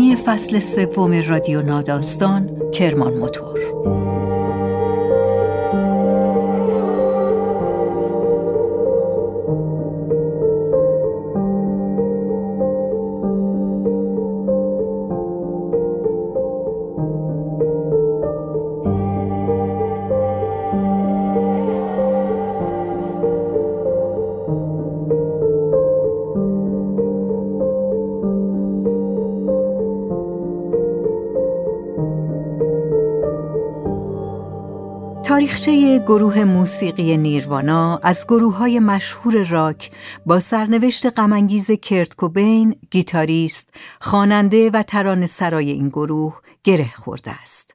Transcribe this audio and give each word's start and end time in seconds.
حامی 0.00 0.16
فصل 0.16 0.58
سوم 0.58 1.12
رادیو 1.28 1.62
ناداستان 1.62 2.70
کرمان 2.74 3.14
موتور 3.14 3.58
گروه 36.00 36.44
موسیقی 36.44 37.16
نیروانا 37.16 38.00
از 38.02 38.26
گروه 38.26 38.56
های 38.56 38.78
مشهور 38.78 39.42
راک 39.42 39.90
با 40.26 40.40
سرنوشت 40.40 41.18
غمانگیز 41.18 41.70
کرت 41.70 42.14
کوبین، 42.14 42.76
گیتاریست، 42.90 43.68
خواننده 44.00 44.70
و 44.70 44.82
ترانه 44.82 45.26
سرای 45.26 45.70
این 45.70 45.88
گروه 45.88 46.40
گره 46.64 46.90
خورده 46.94 47.30
است. 47.42 47.74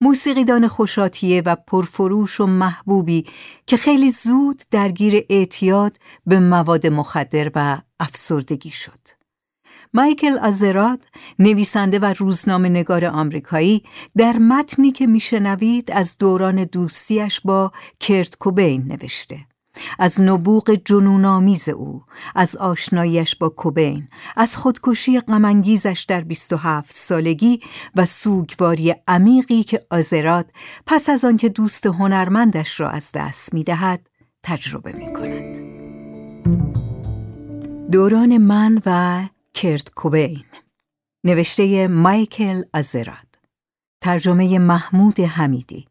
موسیقیدان 0.00 0.68
خوشاتیه 0.68 1.42
و 1.46 1.56
پرفروش 1.66 2.40
و 2.40 2.46
محبوبی 2.46 3.26
که 3.66 3.76
خیلی 3.76 4.10
زود 4.10 4.62
درگیر 4.70 5.26
اعتیاد 5.30 5.96
به 6.26 6.40
مواد 6.40 6.86
مخدر 6.86 7.50
و 7.54 7.78
افسردگی 8.00 8.70
شد. 8.70 9.19
مایکل 9.94 10.38
آزراد 10.38 11.04
نویسنده 11.38 11.98
و 11.98 12.14
روزنامه 12.18 12.68
نگار 12.68 13.04
آمریکایی 13.04 13.82
در 14.16 14.38
متنی 14.38 14.92
که 14.92 15.06
میشنوید 15.06 15.90
از 15.92 16.18
دوران 16.18 16.64
دوستیش 16.64 17.40
با 17.40 17.72
کرت 18.00 18.36
کوبین 18.36 18.82
نوشته 18.82 19.38
از 19.98 20.20
نبوغ 20.20 20.78
جنونآمیز 20.84 21.68
او 21.68 22.02
از 22.34 22.56
آشناییش 22.56 23.36
با 23.36 23.48
کوبین 23.48 24.08
از 24.36 24.56
خودکشی 24.56 25.20
غمانگیزش 25.20 26.04
در 26.08 26.20
27 26.20 26.92
سالگی 26.92 27.60
و 27.96 28.06
سوگواری 28.06 28.94
عمیقی 29.08 29.62
که 29.62 29.86
آزراد 29.90 30.52
پس 30.86 31.08
از 31.08 31.24
آنکه 31.24 31.48
دوست 31.48 31.86
هنرمندش 31.86 32.80
را 32.80 32.90
از 32.90 33.12
دست 33.14 33.54
می‌دهد 33.54 34.06
تجربه 34.42 34.92
می 34.92 35.12
کند. 35.12 35.70
دوران 37.90 38.38
من 38.38 38.82
و 38.86 39.22
کرت 39.54 39.94
کوبین 39.94 40.44
نوشته 41.24 41.88
مایکل 41.88 42.62
ازراد 42.74 43.38
ترجمه 44.02 44.58
محمود 44.58 45.20
حمیدی 45.20 45.88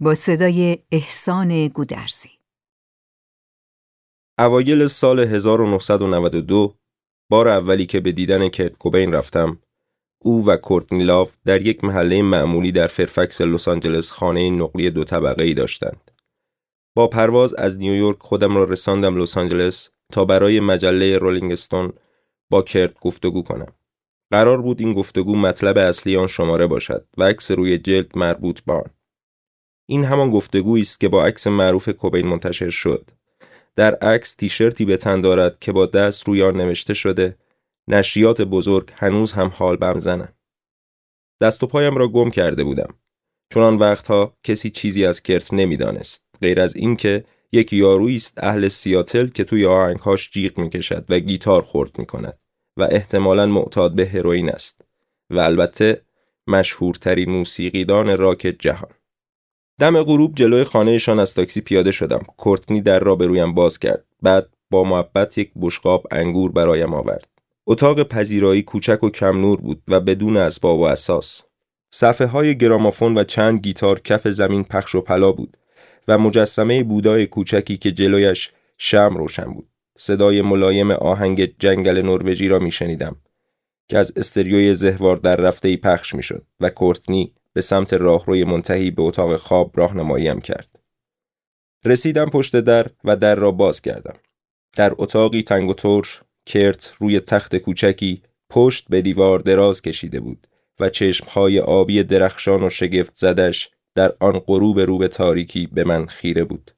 با 0.00 0.14
صدای 0.14 0.78
احسان 0.92 1.68
گودرزی 1.68 2.30
اوایل 4.38 4.86
سال 4.86 5.20
1992 5.20 6.74
بار 7.30 7.48
اولی 7.48 7.86
که 7.86 8.00
به 8.00 8.12
دیدن 8.12 8.48
کرت 8.48 8.78
کوبین 8.78 9.12
رفتم 9.12 9.58
او 10.22 10.46
و 10.46 10.56
کورتنی 10.56 11.04
لاو 11.04 11.28
در 11.44 11.66
یک 11.66 11.84
محله 11.84 12.22
معمولی 12.22 12.72
در 12.72 12.86
فرفکس 12.86 13.40
لس 13.40 13.68
آنجلس 13.68 14.10
خانه 14.10 14.50
نقلی 14.50 14.90
دو 14.90 15.04
طبقه 15.04 15.44
ای 15.44 15.54
داشتند. 15.54 16.10
با 16.96 17.06
پرواز 17.08 17.54
از 17.54 17.78
نیویورک 17.78 18.16
خودم 18.20 18.56
را 18.56 18.64
رساندم 18.64 19.22
لس 19.22 19.38
آنجلس 19.38 19.90
تا 20.12 20.24
برای 20.24 20.60
مجله 20.60 21.18
رولینگ 21.18 21.52
استون 21.52 21.92
با 22.50 22.62
کرت 22.62 23.00
گفتگو 23.00 23.42
کنم. 23.42 23.72
قرار 24.30 24.62
بود 24.62 24.80
این 24.80 24.94
گفتگو 24.94 25.36
مطلب 25.36 25.78
اصلی 25.78 26.16
آن 26.16 26.26
شماره 26.26 26.66
باشد 26.66 27.06
و 27.16 27.22
عکس 27.22 27.50
روی 27.50 27.78
جلد 27.78 28.18
مربوط 28.18 28.60
به 28.60 28.72
آن. 28.72 28.90
این 29.88 30.04
همان 30.04 30.30
گفتگویی 30.30 30.82
است 30.82 31.00
که 31.00 31.08
با 31.08 31.24
عکس 31.24 31.46
معروف 31.46 31.88
کوبین 31.88 32.26
منتشر 32.26 32.70
شد. 32.70 33.10
در 33.76 33.94
عکس 33.94 34.34
تیشرتی 34.34 34.84
به 34.84 34.96
تن 34.96 35.20
دارد 35.20 35.58
که 35.60 35.72
با 35.72 35.86
دست 35.86 36.28
روی 36.28 36.42
آن 36.42 36.56
نوشته 36.56 36.94
شده 36.94 37.36
نشریات 37.88 38.42
بزرگ 38.42 38.92
هنوز 38.94 39.32
هم 39.32 39.52
حال 39.54 39.76
بم 39.76 40.00
زنم. 40.00 40.32
دست 41.40 41.62
و 41.62 41.66
پایم 41.66 41.96
را 41.96 42.08
گم 42.08 42.30
کرده 42.30 42.64
بودم. 42.64 42.94
چون 43.52 43.62
آن 43.62 43.76
وقتها 43.76 44.36
کسی 44.44 44.70
چیزی 44.70 45.06
از 45.06 45.22
کرت 45.22 45.54
نمی‌دانست 45.54 46.26
غیر 46.42 46.60
از 46.60 46.76
اینکه 46.76 47.24
یک 47.52 47.72
یارویی 47.72 48.16
است 48.16 48.44
اهل 48.44 48.68
سیاتل 48.68 49.26
که 49.26 49.44
توی 49.44 49.66
آهنگهاش 49.66 50.30
جیغ 50.30 50.58
می‌کشد 50.58 51.04
و 51.08 51.18
گیتار 51.18 51.62
خورد 51.62 51.98
می‌کند 51.98 52.38
و 52.76 52.88
احتمالا 52.90 53.46
معتاد 53.46 53.94
به 53.94 54.06
هروئین 54.06 54.50
است 54.50 54.84
و 55.30 55.38
البته 55.38 56.02
مشهورترین 56.46 57.30
موسیقیدان 57.30 58.18
راک 58.18 58.56
جهان. 58.58 58.90
دم 59.80 60.02
غروب 60.02 60.34
جلوی 60.34 60.64
خانهشان 60.64 61.18
از 61.18 61.34
تاکسی 61.34 61.60
پیاده 61.60 61.92
شدم. 61.92 62.22
کورتنی 62.36 62.80
در 62.80 63.00
را 63.00 63.16
به 63.16 63.26
رویم 63.26 63.54
باز 63.54 63.78
کرد. 63.78 64.04
بعد 64.22 64.48
با 64.70 64.84
محبت 64.84 65.38
یک 65.38 65.52
بشقاب 65.60 66.06
انگور 66.10 66.52
برایم 66.52 66.94
آورد. 66.94 67.28
اتاق 67.66 68.02
پذیرایی 68.02 68.62
کوچک 68.62 69.02
و 69.02 69.10
کم 69.10 69.40
نور 69.40 69.60
بود 69.60 69.82
و 69.88 70.00
بدون 70.00 70.36
اسباب 70.36 70.78
و 70.78 70.82
اساس. 70.82 71.42
صفحه 71.92 72.26
های 72.26 72.58
گرامافون 72.58 73.18
و 73.18 73.24
چند 73.24 73.60
گیتار 73.60 74.00
کف 74.00 74.28
زمین 74.28 74.64
پخش 74.64 74.94
و 74.94 75.00
پلا 75.00 75.32
بود. 75.32 75.56
و 76.08 76.18
مجسمه 76.18 76.82
بودای 76.82 77.26
کوچکی 77.26 77.76
که 77.76 77.92
جلویش 77.92 78.50
شم 78.78 79.14
روشن 79.16 79.52
بود. 79.52 79.68
صدای 79.98 80.42
ملایم 80.42 80.90
آهنگ 80.90 81.58
جنگل 81.58 82.02
نروژی 82.02 82.48
را 82.48 82.58
میشنیدم 82.58 83.16
که 83.88 83.98
از 83.98 84.12
استریوی 84.16 84.74
زهوار 84.74 85.16
در 85.16 85.36
رفته 85.36 85.76
پخش 85.76 86.14
می‌شد 86.14 86.46
و 86.60 86.70
کورتنی 86.70 87.34
به 87.52 87.60
سمت 87.60 87.94
راهروی 87.94 88.44
منتهی 88.44 88.90
به 88.90 89.02
اتاق 89.02 89.36
خواب 89.36 89.72
راهنماییم 89.74 90.40
کرد. 90.40 90.68
رسیدم 91.84 92.30
پشت 92.30 92.56
در 92.56 92.90
و 93.04 93.16
در 93.16 93.34
را 93.34 93.50
باز 93.50 93.80
کردم. 93.80 94.16
در 94.76 94.94
اتاقی 94.98 95.42
تنگ 95.42 95.70
و 95.70 95.74
ترش 95.74 96.20
کرت 96.46 96.92
روی 96.98 97.20
تخت 97.20 97.56
کوچکی 97.56 98.22
پشت 98.50 98.86
به 98.88 99.02
دیوار 99.02 99.38
دراز 99.38 99.82
کشیده 99.82 100.20
بود 100.20 100.46
و 100.80 100.88
چشمهای 100.88 101.60
آبی 101.60 102.02
درخشان 102.02 102.62
و 102.62 102.70
شگفت 102.70 103.16
زدش 103.16 103.70
در 103.96 104.14
آن 104.20 104.38
غروب 104.38 104.80
رو 104.80 104.98
به 104.98 105.08
تاریکی 105.08 105.66
به 105.66 105.84
من 105.84 106.06
خیره 106.06 106.44
بود. 106.44 106.70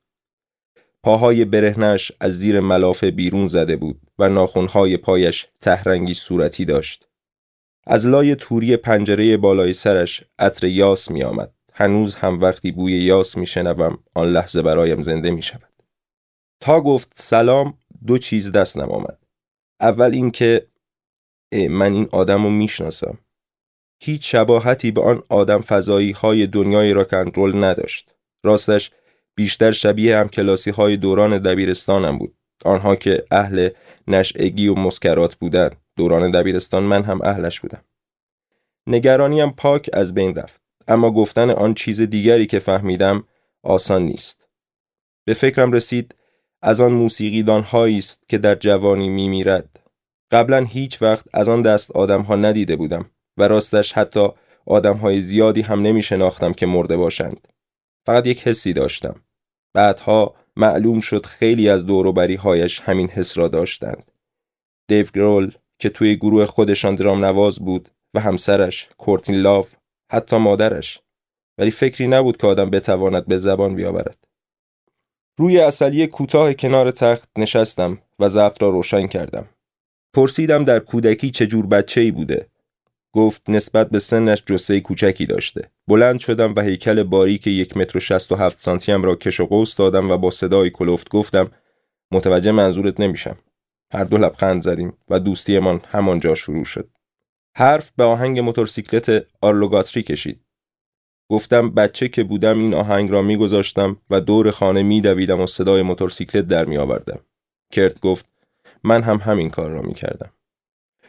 پاهای 1.03 1.45
برهنش 1.45 2.13
از 2.21 2.39
زیر 2.39 2.61
ملافه 2.61 3.11
بیرون 3.11 3.47
زده 3.47 3.77
بود 3.77 4.01
و 4.19 4.29
ناخونهای 4.29 4.97
پایش 4.97 5.47
تهرنگی 5.61 6.15
صورتی 6.15 6.65
داشت. 6.65 7.09
از 7.87 8.07
لای 8.07 8.37
توری 8.37 8.77
پنجره 8.77 9.37
بالای 9.37 9.73
سرش 9.73 10.25
عطر 10.39 10.67
یاس 10.67 11.11
می 11.11 11.23
آمد. 11.23 11.55
هنوز 11.73 12.15
هم 12.15 12.41
وقتی 12.41 12.73
بوی 12.73 12.93
یاس 12.93 13.37
می 13.37 13.47
شنوم 13.47 13.99
آن 14.15 14.29
لحظه 14.29 14.63
برایم 14.63 15.03
زنده 15.03 15.31
می 15.31 15.43
شود. 15.43 15.73
تا 16.61 16.81
گفت 16.81 17.13
سلام 17.15 17.79
دو 18.07 18.19
چیز 18.19 18.53
دستم 18.53 18.91
آمد. 18.91 19.19
اول 19.81 20.11
اینکه 20.13 20.67
من 21.71 21.93
این 21.93 22.09
آدم 22.13 22.43
رو 22.45 22.51
می‌شناسم. 22.51 23.19
هیچ 24.01 24.33
شباهتی 24.33 24.91
به 24.91 25.01
آن 25.01 25.23
آدم 25.31 25.61
فضایی 25.61 26.11
های 26.11 26.47
دنیای 26.47 26.93
راکندرول 26.93 27.65
نداشت. 27.65 28.15
راستش 28.45 28.91
بیشتر 29.35 29.71
شبیه 29.71 30.19
هم 30.19 30.29
کلاسی 30.29 30.71
های 30.71 30.97
دوران 30.97 31.39
دبیرستانم 31.39 32.19
بود. 32.19 32.35
آنها 32.65 32.97
که 32.97 33.25
اهل 33.31 33.69
نشعگی 34.09 34.69
و 34.69 34.75
مسکرات 34.75 35.35
بودند. 35.35 35.77
دوران 35.97 36.31
دبیرستان 36.31 36.83
من 36.83 37.03
هم 37.03 37.21
اهلش 37.23 37.61
بودم. 37.61 37.85
نگرانیم 38.87 39.51
پاک 39.51 39.91
از 39.93 40.15
بین 40.15 40.35
رفت. 40.35 40.61
اما 40.89 41.11
گفتن 41.11 41.51
آن 41.51 41.75
چیز 41.75 42.01
دیگری 42.01 42.47
که 42.47 42.59
فهمیدم 42.59 43.25
آسان 43.63 44.03
نیست. 44.03 44.49
به 45.25 45.35
فکرم 45.35 45.73
رسید 45.73 46.15
از 46.63 46.81
آن 46.81 46.93
موسیقیدان 46.93 47.67
است 47.73 48.29
که 48.29 48.39
در 48.39 48.55
جوانی 48.55 49.09
میمیرد. 49.09 49.81
قبلا 50.31 50.65
هیچ 50.65 51.03
وقت 51.03 51.27
از 51.35 51.49
آن 51.49 51.63
دست 51.63 51.91
آدم 51.91 52.23
ها 52.23 52.37
ندیده 52.37 52.77
بودم. 52.77 53.11
و 53.39 53.43
راستش 53.43 53.93
حتی 53.93 54.29
آدم 54.67 54.97
های 54.97 55.21
زیادی 55.21 55.63
هم 55.63 55.83
نمی 55.83 56.03
شناختم 56.03 56.53
که 56.53 56.67
مرده 56.67 56.97
باشند. 56.97 57.49
فقط 58.07 58.27
یک 58.27 58.49
حسی 58.49 58.73
داشتم. 58.73 59.23
بعدها 59.75 60.35
معلوم 60.57 61.01
شد 61.01 61.27
خیلی 61.27 61.69
از 61.69 61.87
دوروبری 61.87 62.35
هایش 62.35 62.81
همین 62.81 63.09
حس 63.09 63.39
را 63.39 63.49
داشتند. 63.49 64.13
دیو 64.89 65.07
گرول، 65.15 65.53
که 65.79 65.89
توی 65.89 66.17
گروه 66.17 66.47
خودشان 66.47 66.95
درام 66.95 67.25
نواز 67.25 67.59
بود 67.59 67.89
و 68.15 68.21
همسرش 68.21 68.89
کورتین 68.99 69.35
لاف 69.35 69.75
حتی 70.13 70.37
مادرش 70.37 71.01
ولی 71.59 71.71
فکری 71.71 72.09
نبود 72.09 72.37
که 72.37 72.47
آدم 72.47 72.71
بتواند 72.71 73.27
به 73.27 73.39
زبان 73.39 73.75
بیاورد 73.75 74.25
روی 75.39 75.61
اصلی 75.61 76.07
کوتاه 76.07 76.55
کنار 76.55 76.91
تخت 76.91 77.29
نشستم 77.39 77.99
و 78.19 78.29
ضبط 78.29 78.63
را 78.63 78.71
روشن 78.71 79.07
کردم 79.07 79.49
پرسیدم 80.15 80.65
در 80.65 80.79
کودکی 80.79 81.31
چه 81.31 81.47
جور 81.47 81.67
بچه‌ای 81.67 82.11
بوده 82.11 82.49
گفت 83.13 83.51
نسبت 83.51 83.91
به 83.91 83.99
سنش 83.99 84.43
جسه 84.47 84.81
کوچکی 84.81 85.27
داشته. 85.27 85.71
بلند 85.89 86.21
شدم 86.21 86.55
و 86.55 86.61
هیکل 86.61 87.03
باریک 87.03 87.47
یک 87.47 87.77
متر 87.77 87.99
و 87.99 88.01
شست 88.01 88.33
و 88.33 88.37
هفت 88.37 88.61
سانتیم 88.61 89.03
را 89.03 89.15
کش 89.17 89.41
و 89.41 89.47
قوس 89.47 89.77
دادم 89.77 90.11
و 90.11 90.17
با 90.17 90.31
صدای 90.31 90.71
کلفت 90.71 91.09
گفتم 91.09 91.51
متوجه 92.13 92.53
منظورت 92.53 93.01
نمیشم. 93.01 93.39
هر 93.93 94.05
دو 94.05 94.19
لبخند 94.19 94.63
زدیم 94.63 94.93
و 95.09 95.21
دوستیمان 95.21 95.81
همانجا 95.89 96.35
شروع 96.35 96.65
شد. 96.65 96.91
حرف 97.57 97.93
به 97.97 98.05
آهنگ 98.05 98.39
موتورسیکلت 98.39 99.27
آرلوگاتری 99.41 100.03
کشید. 100.03 100.41
گفتم 101.31 101.71
بچه 101.71 102.09
که 102.09 102.25
بودم 102.25 102.59
این 102.59 102.75
آهنگ 102.75 103.11
را 103.11 103.23
میگذاشتم 103.23 103.97
و 104.11 104.21
دور 104.21 104.51
خانه 104.51 104.83
میدویدم 104.83 105.41
و 105.41 105.47
صدای 105.47 105.83
موتورسیکلت 105.83 106.47
در 106.47 106.65
میآوردم. 106.65 107.21
کرت 107.73 108.01
گفت 108.01 108.27
من 108.85 109.03
هم 109.03 109.17
همین 109.17 109.51
کار 109.51 109.71
را 109.71 109.83
می‌کردم. 109.83 110.31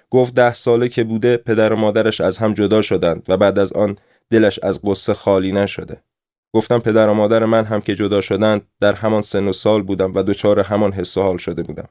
گفت 0.10 0.36
ده 0.36 0.54
ساله 0.54 0.90
که 0.90 1.04
بوده 1.04 1.38
پدر 1.38 1.74
و 1.74 1.76
مادرش 1.76 2.22
از 2.22 2.38
هم 2.38 2.54
جدا 2.54 2.82
شدند 2.82 3.26
و 3.28 3.38
بعد 3.38 3.60
از 3.60 3.74
آن 3.74 3.98
دلش 4.30 4.60
از 4.60 4.82
قصه 4.84 5.14
خالی 5.14 5.52
نشده. 5.52 6.04
گفتم 6.54 6.80
پدر 6.80 7.10
و 7.10 7.14
مادر 7.14 7.46
من 7.46 7.66
هم 7.66 7.82
که 7.82 7.96
جدا 7.96 8.22
شدند 8.22 8.62
در 8.80 8.94
همان 8.94 9.22
سن 9.22 9.48
و 9.48 9.54
سال 9.54 9.82
بودم 9.82 10.14
و 10.16 10.24
دچار 10.24 10.60
همان 10.60 10.94
حس 10.94 11.18
و 11.18 11.22
حال 11.22 11.38
شده 11.38 11.64
بودم. 11.64 11.90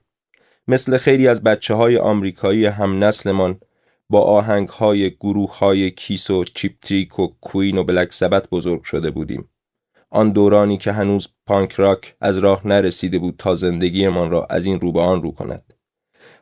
مثل 0.69 0.97
خیلی 0.97 1.29
از 1.29 1.43
بچه 1.43 1.75
های 1.75 1.97
آمریکایی 1.97 2.67
هم 2.67 3.05
نسلمان 3.05 3.61
با 4.11 4.21
آهنگ 4.21 4.69
های 4.69 5.11
گروه 5.11 5.59
های 5.59 5.91
کیس 5.91 6.31
و 6.31 6.45
چیپ 6.45 7.21
و 7.21 7.27
کوین 7.41 7.79
و 7.79 7.85
بلک 7.85 8.13
سبت 8.13 8.51
بزرگ 8.51 8.83
شده 8.83 9.11
بودیم. 9.11 9.49
آن 10.11 10.31
دورانی 10.31 10.79
که 10.79 10.93
هنوز 10.93 11.29
پانک 11.47 11.73
راک 11.73 12.17
از 12.21 12.39
راه 12.39 12.67
نرسیده 12.67 13.19
بود 13.19 13.35
تا 13.39 13.55
زندگیمان 13.55 14.31
را 14.31 14.47
از 14.51 14.65
این 14.67 14.81
رو 14.81 14.93
به 14.93 15.01
آن 15.01 15.23
رو 15.23 15.33
کند. 15.33 15.75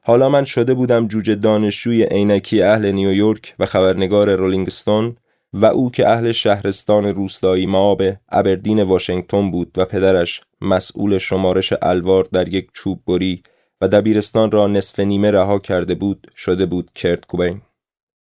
حالا 0.08 0.28
من 0.28 0.44
شده 0.44 0.74
بودم 0.74 1.08
جوجه 1.08 1.34
دانشجوی 1.34 2.02
عینکی 2.02 2.62
اهل 2.62 2.92
نیویورک 2.92 3.54
و 3.58 3.66
خبرنگار 3.66 4.34
رولینگستون 4.34 5.16
و 5.52 5.66
او 5.66 5.90
که 5.90 6.08
اهل 6.08 6.32
شهرستان 6.32 7.06
روستایی 7.06 7.66
ماب 7.66 8.02
ابردین 8.28 8.82
واشنگتن 8.82 9.50
بود 9.50 9.72
و 9.76 9.84
پدرش 9.84 10.40
مسئول 10.60 11.18
شمارش 11.18 11.72
الوار 11.82 12.28
در 12.32 12.48
یک 12.48 12.68
چوب 12.72 13.00
بری 13.06 13.42
و 13.80 13.88
دبیرستان 13.88 14.50
را 14.50 14.66
نصف 14.66 15.00
نیمه 15.00 15.30
رها 15.30 15.58
کرده 15.58 15.94
بود 15.94 16.26
شده 16.36 16.66
بود 16.66 16.90
کرت 16.94 17.26
کوبین. 17.26 17.62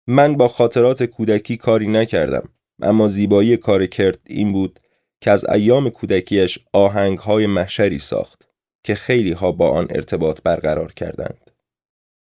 من 0.08 0.38
با 0.38 0.48
خاطرات 0.48 1.04
کودکی 1.04 1.58
کاری 1.58 1.88
نکردم 1.88 2.50
اما 2.82 3.08
زیبایی 3.08 3.58
کار 3.58 3.86
کرت 3.86 4.20
این 4.28 4.52
بود 4.52 4.80
که 5.22 5.32
از 5.32 5.46
ایام 5.46 5.90
کودکیش 5.90 6.60
آهنگ 6.74 7.18
های 7.18 7.48
محشری 7.48 8.00
ساخت 8.00 8.42
که 8.84 8.96
خیلی 8.96 9.32
ها 9.32 9.52
با 9.52 9.70
آن 9.70 9.88
ارتباط 9.90 10.42
برقرار 10.44 10.94
کردند. 10.94 11.53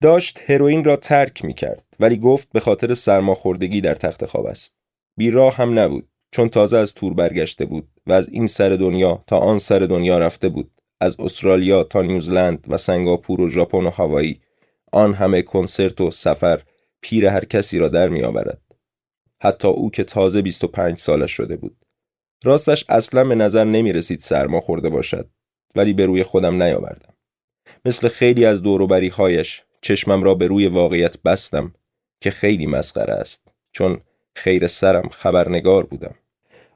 داشت 0.02 0.40
هروئین 0.46 0.84
را 0.84 0.96
ترک 0.96 1.46
می 1.46 1.54
کرد 1.54 1.84
ولی 2.00 2.18
گفت 2.18 2.52
به 2.52 2.60
خاطر 2.60 2.94
سرماخوردگی 2.94 3.82
در 3.82 3.96
تخت 3.96 4.26
خواب 4.26 4.46
است 4.46 4.78
بیراه 5.18 5.56
هم 5.56 5.80
نبود 5.80 6.08
چون 6.32 6.50
تازه 6.50 6.78
از 6.78 6.94
تور 6.94 7.14
برگشته 7.14 7.66
بود 7.66 7.88
و 8.08 8.14
از 8.14 8.30
این 8.30 8.48
سر 8.48 8.70
دنیا 8.70 9.24
تا 9.28 9.38
آن 9.38 9.60
سر 9.60 9.80
دنیا 9.80 10.20
رفته 10.20 10.50
بود 10.50 10.72
از 11.02 11.20
استرالیا 11.20 11.84
تا 11.84 12.02
نیوزلند 12.02 12.66
و 12.68 12.78
سنگاپور 12.78 13.42
و 13.42 13.50
ژاپن 13.50 13.86
و 13.86 13.90
هوایی 13.90 14.42
آن 14.92 15.14
همه 15.14 15.42
کنسرت 15.42 16.02
و 16.02 16.12
سفر 16.12 16.62
پیر 17.02 17.26
هر 17.26 17.46
کسی 17.46 17.80
را 17.80 17.90
در 17.90 18.10
می 18.10 18.24
آورد. 18.24 18.62
حتی 19.42 19.68
او 19.68 19.92
که 19.92 20.04
تازه 20.04 20.42
25 20.42 20.98
سالش 20.98 21.32
شده 21.32 21.58
بود. 21.58 21.78
راستش 22.44 22.86
اصلا 22.90 23.24
به 23.24 23.36
نظر 23.36 23.64
نمی 23.64 23.94
رسید 23.94 24.20
سرما 24.20 24.62
خورده 24.62 24.90
باشد 24.90 25.30
ولی 25.76 25.94
به 25.94 26.06
روی 26.06 26.24
خودم 26.24 26.64
نیاوردم. 26.64 27.14
مثل 27.86 28.08
خیلی 28.08 28.46
از 28.46 28.62
دوروبری 28.62 29.08
هایش 29.08 29.64
چشمم 29.82 30.24
را 30.24 30.34
به 30.36 30.48
روی 30.48 30.68
واقعیت 30.68 31.22
بستم 31.22 31.74
که 32.22 32.32
خیلی 32.32 32.66
مسخره 32.66 33.14
است 33.14 33.48
چون 33.72 34.00
خیر 34.36 34.68
سرم 34.68 35.10
خبرنگار 35.10 35.86
بودم. 35.86 36.16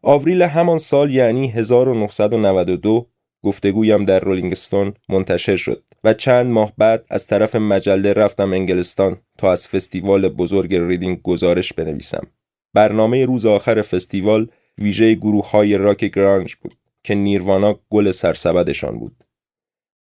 آوریل 0.02 0.42
همان 0.42 0.78
سال 0.78 1.14
یعنی 1.14 1.48
1992 1.48 3.08
گفتگویم 3.44 4.06
در 4.06 4.20
رولینگستون 4.20 4.94
منتشر 5.10 5.56
شد 5.56 5.84
و 6.04 6.14
چند 6.14 6.52
ماه 6.52 6.74
بعد 6.78 7.06
از 7.10 7.28
طرف 7.28 7.56
مجله 7.56 8.14
رفتم 8.14 8.54
انگلستان 8.54 9.18
تا 9.38 9.52
از 9.52 9.68
فستیوال 9.68 10.30
بزرگ 10.30 10.76
ریدینگ 10.76 11.22
گزارش 11.22 11.74
بنویسم. 11.74 12.28
برنامه 12.74 13.26
روز 13.26 13.46
آخر 13.46 13.82
فستیوال 13.82 14.48
ویژه 14.78 15.14
گروه 15.16 15.52
های 15.52 15.78
راک 15.78 16.06
گرانج 16.06 16.56
بود 16.56 16.76
که 17.04 17.16
نیروانا 17.16 17.80
گل 17.90 18.12
سرسبدشان 18.12 19.00
بود. 19.00 19.25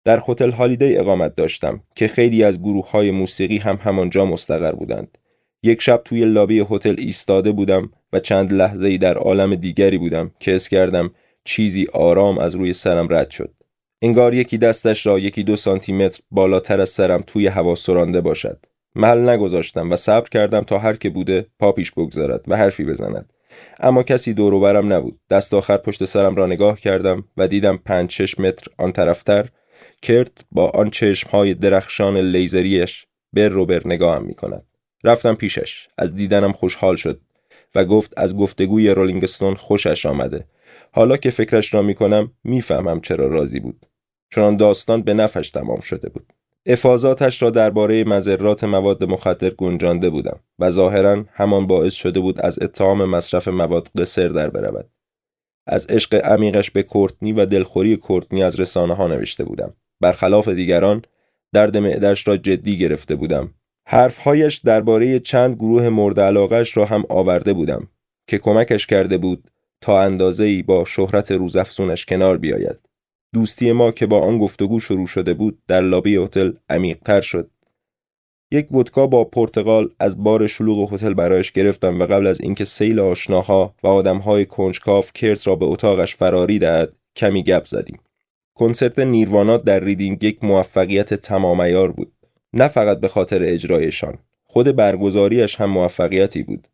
در 0.05 0.23
هتل 0.29 0.51
هالیدی 0.51 0.97
اقامت 0.97 1.35
داشتم 1.35 1.83
که 1.97 2.09
خیلی 2.09 2.45
از 2.45 2.61
گروه 2.61 2.91
های 2.91 3.11
موسیقی 3.11 3.59
هم 3.59 3.79
همانجا 3.83 4.25
مستقر 4.25 4.73
بودند. 4.73 5.19
یک 5.63 5.83
شب 5.83 6.03
توی 6.05 6.25
لابی 6.25 6.67
هتل 6.71 6.95
ایستاده 6.99 7.53
بودم 7.53 7.91
و 8.13 8.21
چند 8.21 8.53
لحظه 8.53 8.89
ای 8.89 8.99
در 8.99 9.15
عالم 9.15 9.55
دیگری 9.55 9.99
بودم 9.99 10.31
که 10.41 10.55
اس 10.55 10.69
کردم 10.69 11.11
چیزی 11.45 11.87
آرام 11.93 12.39
از 12.39 12.55
روی 12.55 12.73
سرم 12.73 13.07
رد 13.11 13.31
شد. 13.31 13.51
انگار 14.03 14.35
یکی 14.35 14.59
دستش 14.59 15.07
را 15.07 15.19
یکی 15.19 15.43
دو 15.43 15.57
سانتی 15.57 15.93
متر 15.93 16.23
بالاتر 16.31 16.81
از 16.81 16.91
سرم 16.91 17.25
توی 17.27 17.47
هوا 17.47 17.75
سرانده 17.75 18.21
باشد. 18.21 18.59
محل 18.95 19.29
نگذاشتم 19.29 19.91
و 19.91 19.97
صبر 19.97 20.29
کردم 20.29 20.61
تا 20.61 20.79
هر 20.79 20.93
که 20.93 21.11
بوده 21.11 21.47
پا 21.59 21.73
پیش 21.73 21.93
بگذارد 21.93 22.45
و 22.49 22.57
حرفی 22.57 22.85
بزند. 22.85 23.33
اما 23.81 24.03
کسی 24.03 24.35
دور 24.35 24.61
برم 24.61 24.93
نبود. 24.93 25.19
دست 25.31 25.55
آخر 25.55 25.77
پشت 25.77 26.05
سرم 26.05 26.35
را 26.35 26.47
نگاه 26.47 26.81
کردم 26.81 27.25
و 27.37 27.49
دیدم 27.49 27.77
پنج 27.77 28.11
شش 28.11 28.39
متر 28.39 28.67
آن 28.79 28.93
طرفتر 28.93 29.49
کرت 30.03 30.45
با 30.53 30.71
آن 30.71 30.91
های 31.31 31.55
درخشان 31.55 32.17
لیزریش 32.17 33.07
بر 33.33 33.49
رو 33.49 33.67
بر 33.67 33.83
نگاهم 33.85 34.25
می 34.25 34.35
کند. 34.35 34.67
رفتم 35.05 35.35
پیشش. 35.35 35.89
از 35.99 36.15
دیدنم 36.15 36.53
خوشحال 36.53 36.97
شد 36.97 37.21
و 37.75 37.85
گفت 37.85 38.13
از 38.17 38.37
گفتگوی 38.37 38.91
رولینگستون 38.91 39.55
خوشش 39.55 40.07
آمده. 40.07 40.47
حالا 40.93 41.17
که 41.17 41.31
فکرش 41.31 41.75
را 41.75 41.83
می‌کنم 41.83 42.33
می‌فهمم 42.45 43.01
چرا 43.01 43.27
راضی 43.27 43.61
بود. 43.61 43.87
چون 44.31 44.57
داستان 44.57 45.03
به 45.03 45.15
نفش 45.15 45.51
تمام 45.51 45.81
شده 45.81 46.09
بود. 46.09 46.33
افاظاتش 46.67 47.43
را 47.43 47.51
درباره 47.51 48.05
مذرات 48.05 48.65
مواد 48.65 49.05
مخدر 49.05 49.51
گنجانده 49.51 50.11
بودم 50.11 50.41
و 50.59 50.71
ظاهرا 50.71 51.25
همان 51.33 51.67
باعث 51.67 51.95
شده 51.95 52.21
بود 52.21 52.41
از 52.41 52.63
اتهام 52.63 53.05
مصرف 53.05 53.49
مواد 53.49 53.89
قصر 53.99 54.29
در 54.29 54.51
برود. 54.51 54.91
از 55.67 55.87
عشق 55.87 56.15
عمیقش 56.15 56.71
به 56.71 56.83
کورتنی 56.83 57.33
و 57.33 57.47
دلخوری 57.47 57.97
کورتنی 57.97 58.43
از 58.43 58.61
رسانه 58.61 58.95
ها 58.95 59.07
نوشته 59.07 59.45
بودم. 59.45 59.75
برخلاف 60.03 60.49
دیگران 60.49 61.03
درد 61.53 61.77
معدش 61.77 62.29
را 62.29 62.37
جدی 62.37 62.79
گرفته 62.79 63.15
بودم 63.15 63.55
حرفهایش 63.87 64.57
درباره 64.57 65.21
چند 65.21 65.55
گروه 65.55 65.89
مورد 65.89 66.21
علاقش 66.21 66.77
را 66.77 66.85
هم 66.85 67.05
آورده 67.09 67.53
بودم 67.53 67.89
که 68.27 68.39
کمکش 68.39 68.87
کرده 68.87 69.19
بود 69.19 69.51
تا 69.81 70.03
اندازه 70.03 70.45
ای 70.45 70.63
با 70.63 70.85
شهرت 70.85 71.33
روزافزونش 71.33 72.07
کنار 72.07 72.39
بیاید. 72.39 72.79
دوستی 73.35 73.73
ما 73.73 73.93
که 73.93 74.07
با 74.07 74.21
آن 74.21 74.39
گفتگو 74.39 74.81
شروع 74.81 75.07
شده 75.07 75.35
بود 75.35 75.59
در 75.69 75.81
لابی 75.81 76.17
هتل 76.17 76.53
عمیقتر 76.71 77.21
شد. 77.21 77.51
یک 78.53 78.73
ودکا 78.73 79.07
با 79.07 79.25
پرتغال 79.25 79.91
از 80.01 80.25
بار 80.25 80.47
شلوغ 80.47 80.95
هتل 80.95 81.15
برایش 81.15 81.53
گرفتم 81.53 82.01
و 82.01 82.07
قبل 82.07 82.27
از 82.27 82.41
اینکه 82.41 82.65
سیل 82.65 83.01
آشناها 83.01 83.75
و 83.83 83.87
آدمهای 83.87 84.47
کنجکاف 84.47 85.13
کرت 85.13 85.47
را 85.47 85.57
به 85.57 85.67
اتاقش 85.67 86.17
فراری 86.17 86.59
دهد 86.59 86.93
کمی 87.17 87.43
گپ 87.43 87.65
زدیم. 87.65 87.99
کنسرت 88.55 88.99
نیروانا 88.99 89.57
در 89.57 89.81
ریدینگ 89.81 90.25
یک 90.25 90.45
موفقیت 90.45 91.15
تمام 91.15 91.93
بود. 91.93 92.13
نه 92.53 92.69
فقط 92.69 93.01
به 93.01 93.09
خاطر 93.09 93.43
اجرایشان. 93.43 94.19
خود 94.45 94.77
برگزاریش 94.77 95.57
هم 95.57 95.71
موفقیتی 95.71 96.43
بود. 96.43 96.69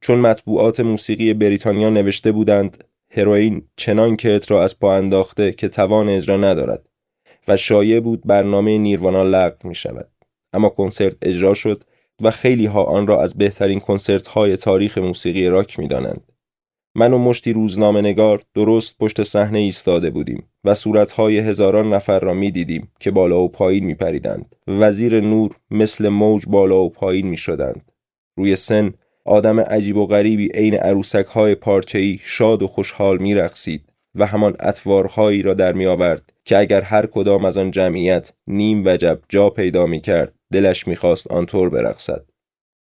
چون 0.00 0.18
مطبوعات 0.18 0.80
موسیقی 0.80 1.34
بریتانیا 1.34 1.90
نوشته 1.90 2.32
بودند 2.32 2.84
هروئین 3.10 3.62
چنان 3.76 4.16
کت 4.16 4.50
را 4.50 4.64
از 4.64 4.78
پا 4.78 4.94
انداخته 4.94 5.52
که 5.52 5.68
توان 5.68 6.08
اجرا 6.08 6.36
ندارد 6.36 6.88
و 7.48 7.56
شایع 7.56 8.00
بود 8.00 8.22
برنامه 8.26 8.78
نیروانا 8.78 9.22
لغو 9.22 9.68
می 9.68 9.74
شود 9.74 10.08
اما 10.52 10.68
کنسرت 10.68 11.16
اجرا 11.22 11.54
شد 11.54 11.84
و 12.22 12.30
خیلی 12.30 12.66
ها 12.66 12.84
آن 12.84 13.06
را 13.06 13.22
از 13.22 13.38
بهترین 13.38 13.80
کنسرت 13.80 14.26
های 14.26 14.56
تاریخ 14.56 14.98
موسیقی 14.98 15.48
راک 15.48 15.78
می 15.78 15.88
دانند. 15.88 16.32
من 16.98 17.12
و 17.12 17.18
مشتی 17.18 17.52
روزنامه 17.52 18.00
نگار 18.00 18.42
درست 18.54 18.98
پشت 18.98 19.22
صحنه 19.22 19.58
ایستاده 19.58 20.10
بودیم 20.10 20.44
و 20.64 20.74
صورتهای 20.74 21.38
هزاران 21.38 21.94
نفر 21.94 22.20
را 22.20 22.34
می 22.34 22.50
دیدیم 22.50 22.88
که 23.00 23.10
بالا 23.10 23.40
و 23.40 23.48
پایین 23.48 23.84
می 23.84 23.94
پریدند. 23.94 24.56
وزیر 24.68 25.20
نور 25.20 25.56
مثل 25.70 26.08
موج 26.08 26.42
بالا 26.46 26.80
و 26.80 26.90
پایین 26.90 27.26
می 27.26 27.36
شدند. 27.36 27.92
روی 28.36 28.56
سن 28.56 28.94
آدم 29.24 29.60
عجیب 29.60 29.96
و 29.96 30.06
غریبی 30.06 30.48
عین 30.54 30.74
عروسک 30.74 31.26
های 31.26 31.54
پارچه‌ای 31.54 32.18
شاد 32.22 32.62
و 32.62 32.66
خوشحال 32.66 33.18
میرقصید 33.18 33.92
و 34.14 34.26
همان 34.26 34.56
اطوارهایی 34.60 35.42
را 35.42 35.54
در 35.54 35.72
می 35.72 35.86
آورد 35.86 36.32
که 36.44 36.58
اگر 36.58 36.80
هر 36.80 37.06
کدام 37.06 37.44
از 37.44 37.58
آن 37.58 37.70
جمعیت 37.70 38.32
نیم 38.46 38.82
وجب 38.86 39.18
جا 39.28 39.50
پیدا 39.50 39.86
می 39.86 40.00
کرد 40.00 40.34
دلش 40.52 40.88
می‌خواست 40.88 41.30
آنطور 41.30 41.70
برقصد 41.70 42.27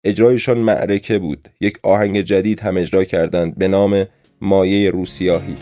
اجرایشان 0.06 0.58
معرکه 0.58 1.18
بود. 1.18 1.48
یک 1.60 1.78
آهنگ 1.82 2.20
جدید 2.20 2.60
هم 2.60 2.76
اجرا 2.76 3.04
کردند 3.04 3.58
به 3.58 3.68
نام 3.68 4.06
مایه 4.40 4.90
روسیاهی. 4.90 5.56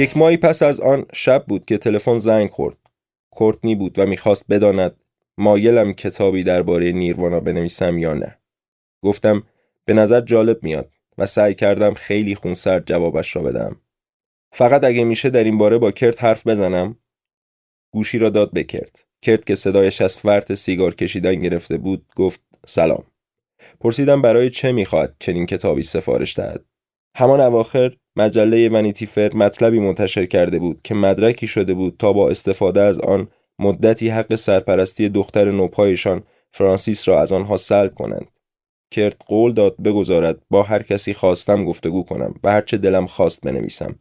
یک 0.00 0.16
ماهی 0.16 0.36
پس 0.36 0.62
از 0.62 0.80
آن 0.80 1.06
شب 1.12 1.44
بود 1.48 1.64
که 1.64 1.78
تلفن 1.78 2.18
زنگ 2.18 2.50
خورد. 2.50 2.76
کورتنی 3.30 3.74
بود 3.74 3.98
و 3.98 4.06
می‌خواست 4.06 4.52
بداند 4.52 4.96
مایلم 5.38 5.92
کتابی 5.92 6.42
درباره 6.42 6.92
نیروانا 6.92 7.40
بنویسم 7.40 7.98
یا 7.98 8.14
نه. 8.14 8.38
گفتم 9.02 9.42
به 9.84 9.94
نظر 9.94 10.20
جالب 10.20 10.62
میاد 10.62 10.90
و 11.18 11.26
سعی 11.26 11.54
کردم 11.54 11.94
خیلی 11.94 12.34
خونسرد 12.34 12.86
جوابش 12.86 13.36
را 13.36 13.42
بدم. 13.42 13.80
فقط 14.52 14.84
اگه 14.84 15.04
میشه 15.04 15.30
در 15.30 15.44
این 15.44 15.58
باره 15.58 15.78
با 15.78 15.90
کرت 15.90 16.24
حرف 16.24 16.46
بزنم 16.46 16.96
گوشی 17.92 18.18
را 18.18 18.30
داد 18.30 18.52
به 18.52 18.64
کرت. 18.64 19.06
کرت 19.22 19.46
که 19.46 19.54
صدایش 19.54 20.00
از 20.00 20.16
فرط 20.16 20.52
سیگار 20.52 20.94
کشیدن 20.94 21.34
گرفته 21.34 21.76
بود 21.76 22.06
گفت 22.16 22.40
سلام. 22.66 23.04
پرسیدم 23.80 24.22
برای 24.22 24.50
چه 24.50 24.72
می‌خواد 24.72 25.16
چنین 25.18 25.46
کتابی 25.46 25.82
سفارش 25.82 26.38
دهد. 26.38 26.64
همان 27.16 27.40
اواخر 27.40 27.96
مجله 28.16 28.68
ونیتی 28.68 29.06
فر 29.06 29.36
مطلبی 29.36 29.80
منتشر 29.80 30.26
کرده 30.26 30.58
بود 30.58 30.80
که 30.84 30.94
مدرکی 30.94 31.46
شده 31.46 31.74
بود 31.74 31.96
تا 31.98 32.12
با 32.12 32.28
استفاده 32.28 32.82
از 32.82 33.00
آن 33.00 33.28
مدتی 33.58 34.08
حق 34.08 34.34
سرپرستی 34.34 35.08
دختر 35.08 35.50
نوپایشان 35.50 36.22
فرانسیس 36.52 37.08
را 37.08 37.20
از 37.20 37.32
آنها 37.32 37.56
سلب 37.56 37.94
کنند. 37.94 38.26
کرت 38.90 39.16
قول 39.26 39.52
داد 39.52 39.76
بگذارد 39.82 40.42
با 40.50 40.62
هر 40.62 40.82
کسی 40.82 41.14
خواستم 41.14 41.64
گفتگو 41.64 42.02
کنم 42.02 42.34
و 42.44 42.52
هرچه 42.52 42.76
دلم 42.76 43.06
خواست 43.06 43.44
بنویسم. 43.44 43.98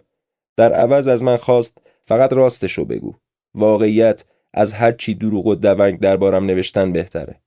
در 0.57 0.73
عوض 0.73 1.07
از 1.07 1.23
من 1.23 1.37
خواست 1.37 1.77
فقط 2.05 2.33
راستشو 2.33 2.85
بگو. 2.85 3.13
واقعیت 3.55 4.25
از 4.53 4.73
هر 4.73 4.91
چی 4.91 5.13
دروغ 5.13 5.45
و 5.45 5.55
دونگ 5.55 5.99
دربارم 5.99 6.45
نوشتن 6.45 6.91
بهتره. 6.91 7.41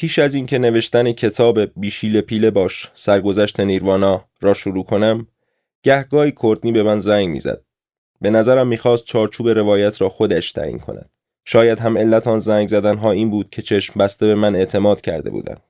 پیش 0.00 0.18
از 0.18 0.34
اینکه 0.34 0.58
نوشتن 0.58 1.12
کتاب 1.12 1.80
بیشیل 1.80 2.20
پیله 2.20 2.50
باش 2.50 2.90
سرگذشت 2.94 3.60
نیروانا 3.60 4.24
را 4.40 4.54
شروع 4.54 4.84
کنم 4.84 5.26
گهگاهی 5.82 6.30
کورتنی 6.30 6.72
به 6.72 6.82
من 6.82 7.00
زنگ 7.00 7.28
می‌زد. 7.28 7.64
به 8.20 8.30
نظرم 8.30 8.66
می‌خواست 8.66 9.04
چارچوب 9.04 9.48
روایت 9.48 10.00
را 10.00 10.08
خودش 10.08 10.52
تعیین 10.52 10.78
کند. 10.78 11.10
شاید 11.44 11.78
هم 11.78 11.98
علت 11.98 12.26
آن 12.26 12.38
زنگ 12.38 12.68
زدن 12.68 12.96
ها 12.96 13.10
این 13.10 13.30
بود 13.30 13.50
که 13.50 13.62
چشم 13.62 14.00
بسته 14.00 14.26
به 14.26 14.34
من 14.34 14.56
اعتماد 14.56 15.00
کرده 15.00 15.30
بودند. 15.30 15.62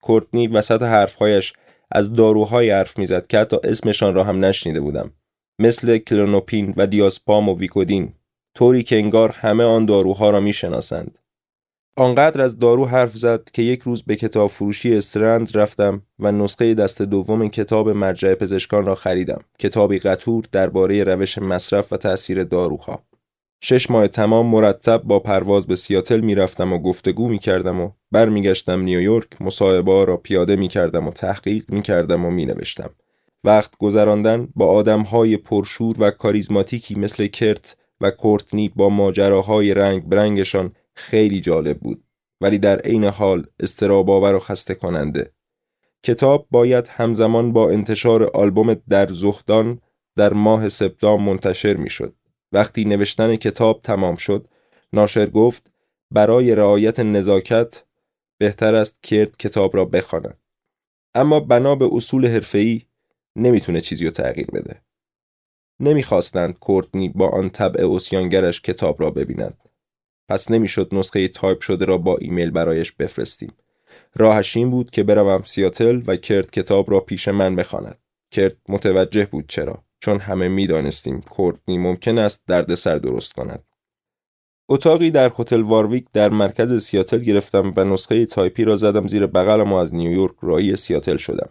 کورتنی 0.00 0.46
وسط 0.46 0.82
حرفهایش 0.82 1.52
از 1.92 2.12
داروهای 2.12 2.70
حرف 2.70 2.98
می‌زد 2.98 3.26
که 3.26 3.38
حتی 3.38 3.56
اسمشان 3.64 4.14
را 4.14 4.24
هم 4.24 4.44
نشنیده 4.44 4.80
بودم. 4.80 5.12
مثل 5.58 5.98
کلونوپین 5.98 6.74
و 6.76 6.86
دیاسپام 6.86 7.48
و 7.48 7.58
ویکودین 7.58 8.12
طوری 8.54 8.82
که 8.82 8.96
انگار 8.96 9.30
همه 9.30 9.64
آن 9.64 9.86
داروها 9.86 10.30
را 10.30 10.40
می‌شناسند. 10.40 11.18
آنقدر 11.96 12.42
از 12.42 12.58
دارو 12.58 12.86
حرف 12.86 13.16
زد 13.16 13.50
که 13.52 13.62
یک 13.62 13.82
روز 13.82 14.02
به 14.02 14.16
کتاب 14.16 14.50
فروشی 14.50 14.96
استرند 14.96 15.56
رفتم 15.56 16.02
و 16.18 16.32
نسخه 16.32 16.74
دست 16.74 17.02
دوم 17.02 17.48
کتاب 17.48 17.88
مرجع 17.88 18.34
پزشکان 18.34 18.86
را 18.86 18.94
خریدم. 18.94 19.40
کتابی 19.58 19.98
قطور 19.98 20.44
درباره 20.52 21.04
روش 21.04 21.38
مصرف 21.38 21.92
و 21.92 21.96
تأثیر 21.96 22.44
داروها. 22.44 23.02
شش 23.62 23.90
ماه 23.90 24.08
تمام 24.08 24.46
مرتب 24.46 25.02
با 25.02 25.18
پرواز 25.18 25.66
به 25.66 25.76
سیاتل 25.76 26.20
می‌رفتم 26.20 26.72
و 26.72 26.78
گفتگو 26.78 27.28
می 27.28 27.38
کردم 27.38 27.80
و 27.80 27.90
برمیگشتم 28.10 28.80
نیویورک 28.80 29.42
مصاحبه 29.42 30.04
را 30.04 30.16
پیاده 30.16 30.56
می 30.56 30.68
کردم 30.68 31.06
و 31.06 31.10
تحقیق 31.10 31.64
می 31.68 31.82
کردم 31.82 32.24
و 32.24 32.30
می 32.30 32.46
نوشتم. 32.46 32.90
وقت 33.44 33.76
گذراندن 33.78 34.48
با 34.56 34.66
آدم 34.66 35.00
های 35.00 35.36
پرشور 35.36 35.96
و 35.98 36.10
کاریزماتیکی 36.10 36.94
مثل 36.94 37.26
کرت 37.26 37.76
و 38.00 38.10
کورتنی 38.10 38.68
با 38.68 38.88
ماجراهای 38.88 39.74
رنگ 39.74 40.08
برنگشان 40.08 40.72
خیلی 40.94 41.40
جالب 41.40 41.78
بود. 41.78 42.04
ولی 42.40 42.58
در 42.58 42.78
عین 42.78 43.04
حال 43.04 43.46
استراباور 43.60 44.34
و 44.34 44.38
خسته 44.38 44.74
کننده 44.74 45.32
کتاب 46.02 46.46
باید 46.50 46.88
همزمان 46.88 47.52
با 47.52 47.70
انتشار 47.70 48.24
آلبوم 48.24 48.74
در 48.74 49.12
زهدان 49.12 49.80
در 50.16 50.32
ماه 50.32 50.68
سپتامبر 50.68 51.24
منتشر 51.24 51.74
می‌شد. 51.74 52.14
وقتی 52.52 52.84
نوشتن 52.84 53.36
کتاب 53.36 53.80
تمام 53.82 54.16
شد 54.16 54.48
ناشر 54.92 55.26
گفت 55.26 55.70
برای 56.10 56.54
رعایت 56.54 57.00
نزاکت 57.00 57.84
بهتر 58.38 58.74
است 58.74 59.02
کرد 59.02 59.36
کتاب 59.36 59.76
را 59.76 59.84
بخواند. 59.84 60.38
اما 61.14 61.40
بنا 61.40 61.74
به 61.74 61.88
اصول 61.92 62.26
حرفه‌ای 62.26 62.82
نمی‌تونه 63.36 63.80
چیزی 63.80 64.04
رو 64.04 64.10
تغییر 64.10 64.46
بده. 64.46 64.82
نمی‌خواستند 65.80 66.58
کورتنی 66.58 67.08
با 67.08 67.28
آن 67.28 67.50
طبع 67.50 67.94
اسیانگرش 67.94 68.60
کتاب 68.60 69.02
را 69.02 69.10
ببیند. 69.10 69.63
پس 70.28 70.50
نمی‌شد 70.50 70.88
نسخه 70.92 71.28
تایپ 71.28 71.60
شده 71.60 71.84
را 71.84 71.98
با 71.98 72.16
ایمیل 72.16 72.50
برایش 72.50 72.92
بفرستیم. 72.92 73.52
راهش 74.16 74.56
این 74.56 74.70
بود 74.70 74.90
که 74.90 75.02
بروم 75.02 75.42
سیاتل 75.42 76.02
و 76.06 76.16
کرت 76.16 76.50
کتاب 76.50 76.90
را 76.90 77.00
پیش 77.00 77.28
من 77.28 77.56
بخواند. 77.56 77.98
کرت 78.30 78.56
متوجه 78.68 79.26
بود 79.26 79.44
چرا 79.48 79.84
چون 80.00 80.18
همه 80.18 80.48
می‌دانستیم 80.48 81.20
کورتنی 81.20 81.78
ممکن 81.78 82.18
است 82.18 82.44
دردسر 82.46 82.96
درست 82.96 83.32
کند. 83.32 83.64
اتاقی 84.68 85.10
در 85.10 85.32
هتل 85.38 85.60
وارویک 85.60 86.04
در 86.12 86.28
مرکز 86.28 86.82
سیاتل 86.82 87.18
گرفتم 87.18 87.72
و 87.76 87.84
نسخه 87.84 88.26
تایپی 88.26 88.64
را 88.64 88.76
زدم 88.76 89.06
زیر 89.06 89.26
بغلم 89.26 89.72
و 89.72 89.76
از 89.76 89.94
نیویورک 89.94 90.34
راهی 90.42 90.76
سیاتل 90.76 91.16
شدم. 91.16 91.50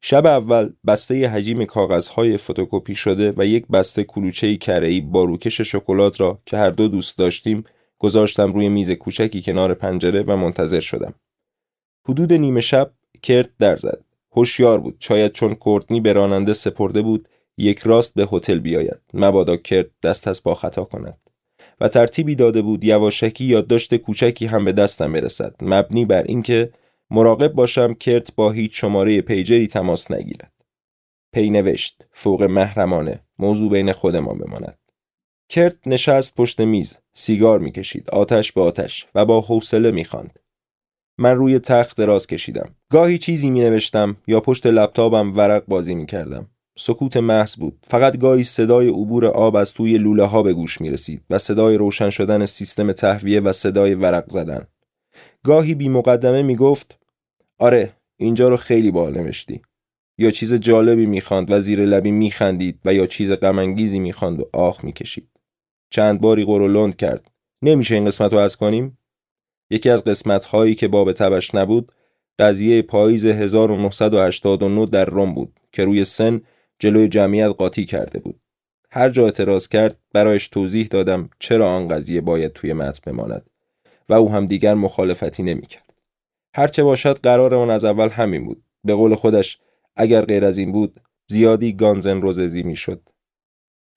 شب 0.00 0.26
اول 0.26 0.72
بسته 0.86 1.28
حجیم 1.28 1.64
کاغذهای 1.64 2.36
فتوکپی 2.36 2.94
شده 2.94 3.34
و 3.36 3.46
یک 3.46 3.66
بسته 3.66 4.04
کلوچه 4.04 4.56
کره‌ای 4.56 5.00
با 5.00 5.24
روکش 5.24 5.60
شکلات 5.60 6.20
را 6.20 6.42
که 6.46 6.56
هر 6.56 6.70
دو 6.70 6.88
دوست 6.88 7.18
داشتیم 7.18 7.64
گذاشتم 8.00 8.52
روی 8.52 8.68
میز 8.68 8.90
کوچکی 8.90 9.42
کنار 9.42 9.74
پنجره 9.74 10.22
و 10.22 10.36
منتظر 10.36 10.80
شدم. 10.80 11.14
حدود 12.08 12.32
نیمه 12.32 12.60
شب 12.60 12.92
کرد 13.22 13.50
در 13.58 13.76
زد. 13.76 14.04
هوشیار 14.32 14.80
بود. 14.80 14.96
شاید 15.00 15.32
چون 15.32 15.54
کورتنی 15.54 16.00
به 16.00 16.12
راننده 16.12 16.52
سپرده 16.52 17.02
بود 17.02 17.28
یک 17.58 17.78
راست 17.78 18.14
به 18.14 18.28
هتل 18.32 18.58
بیاید. 18.58 19.00
مبادا 19.14 19.56
کرد 19.56 19.90
دست 20.02 20.28
از 20.28 20.42
با 20.42 20.54
خطا 20.54 20.84
کند. 20.84 21.20
و 21.80 21.88
ترتیبی 21.88 22.34
داده 22.34 22.62
بود 22.62 22.84
یواشکی 22.84 23.44
یادداشت 23.44 23.94
کوچکی 23.94 24.46
هم 24.46 24.64
به 24.64 24.72
دستم 24.72 25.12
برسد. 25.12 25.54
مبنی 25.62 26.04
بر 26.04 26.22
اینکه 26.22 26.72
مراقب 27.10 27.52
باشم 27.52 27.94
کرت 27.94 28.34
با 28.34 28.50
هیچ 28.50 28.80
شماره 28.80 29.20
پیجری 29.20 29.66
تماس 29.66 30.10
نگیرد. 30.10 30.52
پی 31.34 31.50
نوشت. 31.50 32.06
فوق 32.12 32.42
محرمانه. 32.42 33.20
موضوع 33.38 33.70
بین 33.70 33.92
خودمان 33.92 34.38
بماند. 34.38 34.79
کرت 35.50 35.76
نشست 35.86 36.36
پشت 36.36 36.60
میز 36.60 36.96
سیگار 37.12 37.58
می‌کشید 37.58 38.10
آتش 38.10 38.52
به 38.52 38.60
آتش 38.60 39.06
و 39.14 39.24
با 39.24 39.40
حوصله 39.40 39.90
می‌خواند. 39.90 40.38
من 41.18 41.36
روی 41.36 41.58
تخت 41.58 41.96
دراز 41.96 42.26
کشیدم. 42.26 42.74
گاهی 42.90 43.18
چیزی 43.18 43.50
می 43.50 43.60
نوشتم 43.60 44.16
یا 44.26 44.40
پشت 44.40 44.66
لپتاپم 44.66 45.36
ورق 45.36 45.64
بازی 45.68 45.94
می 45.94 46.06
کردم. 46.06 46.46
سکوت 46.78 47.16
محض 47.16 47.56
بود. 47.56 47.78
فقط 47.88 48.18
گاهی 48.18 48.44
صدای 48.44 48.88
عبور 48.88 49.26
آب 49.26 49.56
از 49.56 49.74
توی 49.74 49.98
لوله 49.98 50.24
ها 50.24 50.42
به 50.42 50.54
گوش 50.54 50.80
می 50.80 50.90
رسید 50.90 51.22
و 51.30 51.38
صدای 51.38 51.76
روشن 51.76 52.10
شدن 52.10 52.46
سیستم 52.46 52.92
تهویه 52.92 53.40
و 53.40 53.52
صدای 53.52 53.94
ورق 53.94 54.30
زدن. 54.30 54.66
گاهی 55.44 55.74
بی 55.74 55.88
مقدمه 55.88 56.42
می 56.42 56.56
گفت 56.56 56.98
آره 57.58 57.92
اینجا 58.16 58.48
رو 58.48 58.56
خیلی 58.56 58.90
بال 58.90 59.18
نوشتی. 59.18 59.62
یا 60.18 60.30
چیز 60.30 60.54
جالبی 60.54 61.06
می‌خواند 61.06 61.50
و 61.50 61.60
زیر 61.60 61.80
لبی 61.80 62.10
میخندید 62.10 62.80
و 62.84 62.94
یا 62.94 63.06
چیز 63.06 63.32
غمانگیزی 63.32 63.98
می‌خواند 63.98 64.40
و 64.40 64.50
آخ 64.52 64.84
می‌کشید. 64.84 65.28
چند 65.90 66.20
باری 66.20 66.44
قرولند 66.44 66.96
کرد 66.96 67.30
نمیشه 67.62 67.94
این 67.94 68.04
قسمت 68.04 68.32
رو 68.32 68.38
از 68.38 68.56
کنیم 68.56 68.98
یکی 69.70 69.90
از 69.90 70.04
قسمت 70.04 70.44
هایی 70.44 70.74
که 70.74 70.88
باب 70.88 71.12
تبش 71.12 71.54
نبود 71.54 71.92
قضیه 72.38 72.82
پاییز 72.82 73.26
1989 73.26 74.86
در 74.86 75.04
روم 75.04 75.34
بود 75.34 75.60
که 75.72 75.84
روی 75.84 76.04
سن 76.04 76.40
جلوی 76.78 77.08
جمعیت 77.08 77.48
قاطی 77.58 77.84
کرده 77.84 78.18
بود 78.18 78.40
هر 78.90 79.10
جا 79.10 79.24
اعتراض 79.24 79.68
کرد 79.68 79.98
برایش 80.12 80.48
توضیح 80.48 80.86
دادم 80.86 81.30
چرا 81.38 81.68
آن 81.70 81.88
قضیه 81.88 82.20
باید 82.20 82.52
توی 82.52 82.72
متن 82.72 83.12
بماند 83.12 83.50
و 84.08 84.14
او 84.14 84.30
هم 84.30 84.46
دیگر 84.46 84.74
مخالفتی 84.74 85.42
نمی‌کرد. 85.42 85.94
هرچه 86.54 86.82
باشد 86.82 87.20
قرار 87.20 87.54
آن 87.54 87.70
از 87.70 87.84
اول 87.84 88.08
همین 88.08 88.44
بود. 88.44 88.62
به 88.84 88.94
قول 88.94 89.14
خودش 89.14 89.58
اگر 89.96 90.24
غیر 90.24 90.44
از 90.44 90.58
این 90.58 90.72
بود 90.72 91.00
زیادی 91.26 91.72
گانزن 91.72 92.20
روززی 92.20 92.62
می‌شد. 92.62 93.02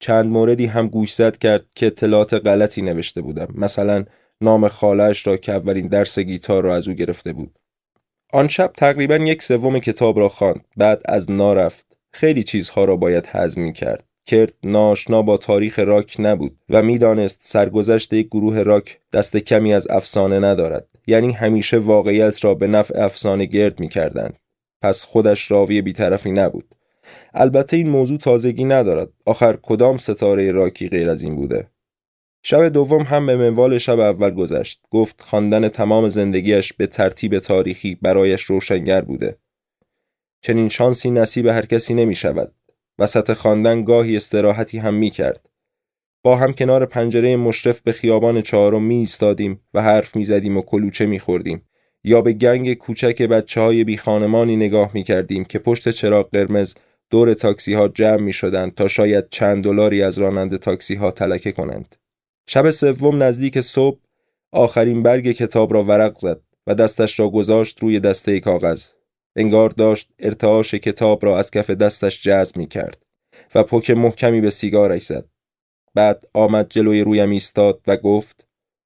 چند 0.04 0.26
موردی 0.26 0.66
هم 0.66 0.88
گوش 0.88 1.14
زد 1.14 1.38
کرد 1.38 1.66
که 1.74 1.86
اطلاعات 1.86 2.34
غلطی 2.34 2.82
نوشته 2.82 3.20
بودم. 3.20 3.48
مثلا 3.54 4.04
نام 4.40 4.68
خالش 4.68 5.26
را 5.26 5.36
که 5.36 5.52
اولین 5.52 5.88
درس 5.88 6.18
گیتار 6.18 6.62
را 6.62 6.74
از 6.74 6.88
او 6.88 6.94
گرفته 6.94 7.32
بود. 7.32 7.58
آن 8.32 8.48
شب 8.48 8.72
تقریبا 8.76 9.16
یک 9.16 9.42
سوم 9.42 9.78
کتاب 9.78 10.18
را 10.18 10.28
خواند. 10.28 10.64
بعد 10.76 11.02
از 11.04 11.30
نارفت. 11.30 11.86
خیلی 12.12 12.44
چیزها 12.44 12.84
را 12.84 12.96
باید 12.96 13.26
هضم 13.26 13.72
کرد. 13.72 14.04
کرد 14.26 14.54
ناشنا 14.64 15.22
با 15.22 15.36
تاریخ 15.36 15.78
راک 15.78 16.16
نبود 16.18 16.56
و 16.70 16.82
می‌دانست 16.82 17.38
سرگذشت 17.42 18.12
یک 18.12 18.26
گروه 18.26 18.62
راک 18.62 18.98
دست 19.12 19.36
کمی 19.36 19.74
از 19.74 19.90
افسانه 19.90 20.38
ندارد 20.38 20.88
یعنی 21.06 21.32
همیشه 21.32 21.78
واقعیت 21.78 22.44
را 22.44 22.54
به 22.54 22.66
نفع 22.66 23.04
افسانه 23.04 23.44
گرد 23.44 23.80
می 23.80 23.88
کردند. 23.88 24.38
پس 24.82 25.04
خودش 25.04 25.50
راوی 25.50 25.82
بیطرفی 25.82 26.30
نبود 26.30 26.73
البته 27.34 27.76
این 27.76 27.88
موضوع 27.88 28.18
تازگی 28.18 28.64
ندارد. 28.64 29.08
آخر 29.26 29.58
کدام 29.62 29.96
ستاره 29.96 30.52
راکی 30.52 30.88
غیر 30.88 31.10
از 31.10 31.22
این 31.22 31.36
بوده؟ 31.36 31.68
شب 32.42 32.68
دوم 32.68 33.02
هم 33.02 33.26
به 33.26 33.36
منوال 33.36 33.78
شب 33.78 34.00
اول 34.00 34.30
گذشت. 34.30 34.80
گفت 34.90 35.22
خواندن 35.22 35.68
تمام 35.68 36.08
زندگیش 36.08 36.72
به 36.72 36.86
ترتیب 36.86 37.38
تاریخی 37.38 37.94
برایش 37.94 38.42
روشنگر 38.42 39.00
بوده. 39.00 39.38
چنین 40.40 40.68
شانسی 40.68 41.10
نصیب 41.10 41.46
هر 41.46 41.66
کسی 41.66 41.94
نمی 41.94 42.14
شود 42.14 42.52
وسط 42.98 43.32
خواندن 43.32 43.84
گاهی 43.84 44.16
استراحتی 44.16 44.78
هم 44.78 44.94
می 44.94 45.10
کرد. 45.10 45.48
با 46.24 46.36
هم 46.36 46.52
کنار 46.52 46.86
پنجره 46.86 47.36
مشرف 47.36 47.80
به 47.80 47.92
خیابان 47.92 48.42
چهارم 48.42 48.82
می 48.82 48.94
ایستادیم 48.94 49.60
و 49.74 49.82
حرف 49.82 50.16
می 50.16 50.24
زدیم 50.24 50.56
و 50.56 50.62
کلوچه 50.62 51.06
می 51.06 51.18
خوردیم 51.18 51.62
یا 52.04 52.22
به 52.22 52.32
گنگ 52.32 52.74
کوچک 52.74 53.22
بچه 53.22 53.60
های 53.60 53.84
بی 53.84 53.96
خانمانی 53.96 54.56
نگاه 54.56 54.90
می 54.94 55.02
کردیم 55.02 55.44
که 55.44 55.58
پشت 55.58 55.88
چراغ 55.88 56.30
قرمز 56.30 56.74
دور 57.10 57.34
تاکسی 57.34 57.74
ها 57.74 57.88
جمع 57.88 58.20
می 58.20 58.32
شدند 58.32 58.74
تا 58.74 58.88
شاید 58.88 59.28
چند 59.30 59.64
دلاری 59.64 60.02
از 60.02 60.18
راننده 60.18 60.58
تاکسی 60.58 60.94
ها 60.94 61.10
تلکه 61.10 61.52
کنند. 61.52 61.96
شب 62.48 62.70
سوم 62.70 63.22
نزدیک 63.22 63.60
صبح 63.60 63.98
آخرین 64.52 65.02
برگ 65.02 65.32
کتاب 65.32 65.74
را 65.74 65.84
ورق 65.84 66.18
زد 66.18 66.40
و 66.66 66.74
دستش 66.74 67.20
را 67.20 67.28
گذاشت 67.28 67.82
روی 67.82 68.00
دسته 68.00 68.40
کاغذ. 68.40 68.86
انگار 69.36 69.70
داشت 69.70 70.10
ارتعاش 70.18 70.74
کتاب 70.74 71.24
را 71.24 71.38
از 71.38 71.50
کف 71.50 71.70
دستش 71.70 72.22
جذب 72.22 72.56
می 72.56 72.66
کرد 72.66 73.02
و 73.54 73.62
پک 73.62 73.90
محکمی 73.90 74.40
به 74.40 74.50
سیگارش 74.50 75.02
زد. 75.02 75.24
بعد 75.94 76.26
آمد 76.34 76.66
جلوی 76.70 77.00
رویم 77.00 77.30
ایستاد 77.30 77.80
و 77.86 77.96
گفت 77.96 78.46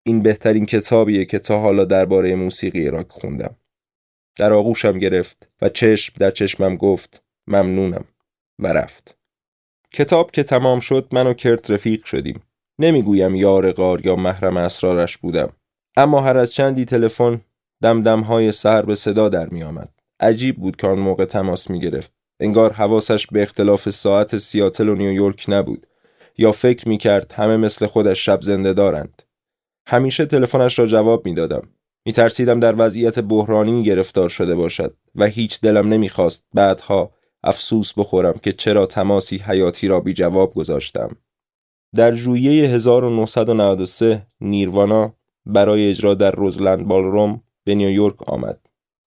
این 0.03 0.21
بهترین 0.21 0.65
کتابیه 0.65 1.25
که 1.25 1.39
تا 1.39 1.59
حالا 1.59 1.85
درباره 1.85 2.35
موسیقی 2.35 2.89
راک 2.89 3.09
خوندم. 3.09 3.55
در 4.37 4.53
آغوشم 4.53 4.99
گرفت 4.99 5.49
و 5.61 5.69
چشم 5.69 6.13
در 6.19 6.31
چشمم 6.31 6.75
گفت 6.75 7.24
ممنونم 7.47 8.05
و 8.59 8.67
رفت. 8.67 9.17
کتاب 9.91 10.31
که 10.31 10.43
تمام 10.43 10.79
شد 10.79 11.07
من 11.11 11.27
و 11.27 11.33
کرت 11.33 11.71
رفیق 11.71 12.05
شدیم. 12.05 12.41
نمی‌گویم 12.79 13.35
یار 13.35 13.71
غار 13.71 14.05
یا 14.05 14.15
محرم 14.15 14.57
اسرارش 14.57 15.17
بودم. 15.17 15.49
اما 15.97 16.21
هر 16.21 16.37
از 16.37 16.53
چندی 16.53 16.85
تلفن 16.85 17.41
دمدم 17.83 18.21
های 18.21 18.51
سر 18.51 18.81
به 18.81 18.95
صدا 18.95 19.29
در 19.29 19.49
می 19.49 19.63
آمد. 19.63 19.89
عجیب 20.19 20.57
بود 20.57 20.75
که 20.75 20.87
آن 20.87 20.99
موقع 20.99 21.25
تماس 21.25 21.69
می 21.69 21.79
گرفت. 21.79 22.11
انگار 22.39 22.73
حواسش 22.73 23.27
به 23.27 23.43
اختلاف 23.43 23.89
ساعت 23.89 24.37
سیاتل 24.37 24.89
و 24.89 24.95
نیویورک 24.95 25.45
نبود 25.47 25.87
یا 26.37 26.51
فکر 26.51 26.89
می 26.89 26.97
کرد 26.97 27.31
همه 27.31 27.57
مثل 27.57 27.85
خودش 27.85 28.25
شب 28.25 28.41
زنده 28.41 28.73
دارند. 28.73 29.21
همیشه 29.87 30.25
تلفنش 30.25 30.79
را 30.79 30.85
جواب 30.85 31.25
می 31.25 31.33
دادم. 31.33 31.69
می 32.05 32.13
ترسیدم 32.13 32.59
در 32.59 32.75
وضعیت 32.77 33.19
بحرانی 33.19 33.83
گرفتار 33.83 34.29
شده 34.29 34.55
باشد 34.55 34.95
و 35.15 35.25
هیچ 35.25 35.61
دلم 35.61 35.87
نمی‌خواست 35.87 36.45
بعدها 36.53 37.11
افسوس 37.45 37.93
بخورم 37.97 38.33
که 38.43 38.53
چرا 38.53 38.85
تماسی 38.85 39.37
حیاتی 39.37 39.87
را 39.87 39.99
بی 39.99 40.13
جواب 40.13 40.53
گذاشتم. 40.53 41.15
در 41.95 42.13
ژوئیه 42.13 42.69
1993 42.69 44.27
نیروانا 44.41 45.13
برای 45.45 45.89
اجرا 45.89 46.13
در 46.13 46.31
روزلند 46.31 46.87
بالروم 46.87 47.41
به 47.63 47.75
نیویورک 47.75 48.29
آمد. 48.29 48.59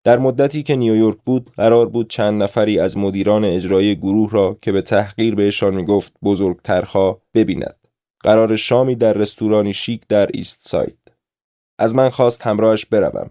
در 0.04 0.18
مدتی 0.18 0.62
که 0.62 0.76
نیویورک 0.76 1.18
بود 1.26 1.50
قرار 1.50 1.88
بود 1.88 2.10
چند 2.10 2.42
نفری 2.42 2.78
از 2.78 2.98
مدیران 2.98 3.44
اجرایی 3.44 3.96
گروه 3.96 4.30
را 4.30 4.58
که 4.62 4.72
به 4.72 4.82
تحقیر 4.82 5.34
بهشان 5.34 5.74
می‌گفت 5.74 6.12
بزرگترها 6.22 7.22
ببیند. 7.34 7.76
قرار 8.20 8.56
شامی 8.56 8.94
در 8.94 9.12
رستورانی 9.12 9.72
شیک 9.72 10.02
در 10.08 10.28
ایست 10.34 10.68
ساید. 10.68 10.98
از 11.78 11.94
من 11.94 12.08
خواست 12.08 12.42
همراهش 12.42 12.86
بروم. 12.86 13.30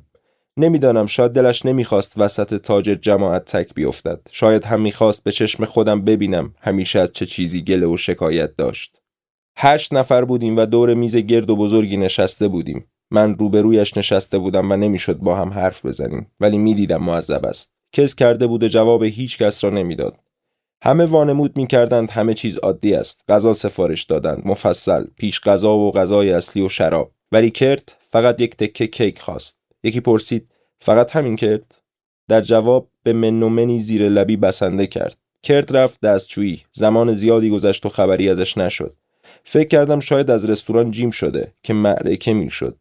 نمی‌دانم 0.59 1.05
شاید 1.05 1.31
دلش 1.31 1.65
نمی‌خواست 1.65 2.13
وسط 2.17 2.61
تاج 2.61 2.85
جماعت 2.85 3.45
تک 3.45 3.73
بیفتد. 3.73 4.19
شاید 4.31 4.63
هم 4.63 4.81
می‌خواست 4.81 5.23
به 5.23 5.31
چشم 5.31 5.65
خودم 5.65 6.01
ببینم 6.01 6.53
همیشه 6.61 6.99
از 6.99 7.11
چه 7.13 7.25
چیزی 7.25 7.61
گله 7.61 7.87
و 7.87 7.97
شکایت 7.97 8.55
داشت. 8.55 8.97
هشت 9.57 9.93
نفر 9.93 10.25
بودیم 10.25 10.57
و 10.57 10.65
دور 10.65 10.93
میز 10.93 11.15
گرد 11.15 11.49
و 11.49 11.55
بزرگی 11.55 11.97
نشسته 11.97 12.47
بودیم. 12.47 12.91
من 13.11 13.35
روبرویش 13.37 13.97
نشسته 13.97 14.37
بودم 14.37 14.71
و 14.71 14.75
نمی‌شد 14.75 15.17
با 15.17 15.35
هم 15.35 15.49
حرف 15.49 15.85
بزنیم 15.85 16.31
ولی 16.39 16.57
می‌دیدم 16.57 17.03
معذب 17.03 17.45
است. 17.45 17.73
کس 17.93 18.15
کرده 18.15 18.47
بود 18.47 18.67
جواب 18.67 19.03
هیچ 19.03 19.37
کس 19.37 19.63
را 19.63 19.69
نمی‌داد. 19.69 20.15
همه 20.83 21.05
وانمود 21.05 21.57
می‌کردند 21.57 22.11
همه 22.11 22.33
چیز 22.33 22.57
عادی 22.57 22.93
است. 22.93 23.23
غذا 23.29 23.53
سفارش 23.53 24.03
دادند 24.03 24.41
مفصل، 24.45 25.05
پیش 25.17 25.41
غذا 25.41 25.77
و 25.77 25.91
غذای 25.91 26.31
اصلی 26.31 26.61
و 26.61 26.69
شراب. 26.69 27.11
ولی 27.31 27.51
کرد 27.51 27.95
فقط 28.11 28.41
یک 28.41 28.55
تکه 28.55 28.87
کیک 28.87 29.19
خواست. 29.19 29.58
یکی 29.83 30.01
پرسید 30.01 30.51
فقط 30.79 31.15
همین 31.15 31.35
کرد؟ 31.35 31.81
در 32.27 32.41
جواب 32.41 32.89
به 33.03 33.13
منومنی 33.13 33.79
زیر 33.79 34.09
لبی 34.09 34.37
بسنده 34.37 34.87
کرد. 34.87 35.17
کرد 35.43 35.77
رفت 35.77 36.01
دستشویی. 36.01 36.63
زمان 36.71 37.13
زیادی 37.13 37.49
گذشت 37.49 37.85
و 37.85 37.89
خبری 37.89 38.29
ازش 38.29 38.57
نشد. 38.57 38.95
فکر 39.43 39.67
کردم 39.67 39.99
شاید 39.99 40.31
از 40.31 40.45
رستوران 40.45 40.91
جیم 40.91 41.11
شده 41.11 41.53
که 41.63 41.73
معرکه 41.73 42.33
می‌شد. 42.33 42.77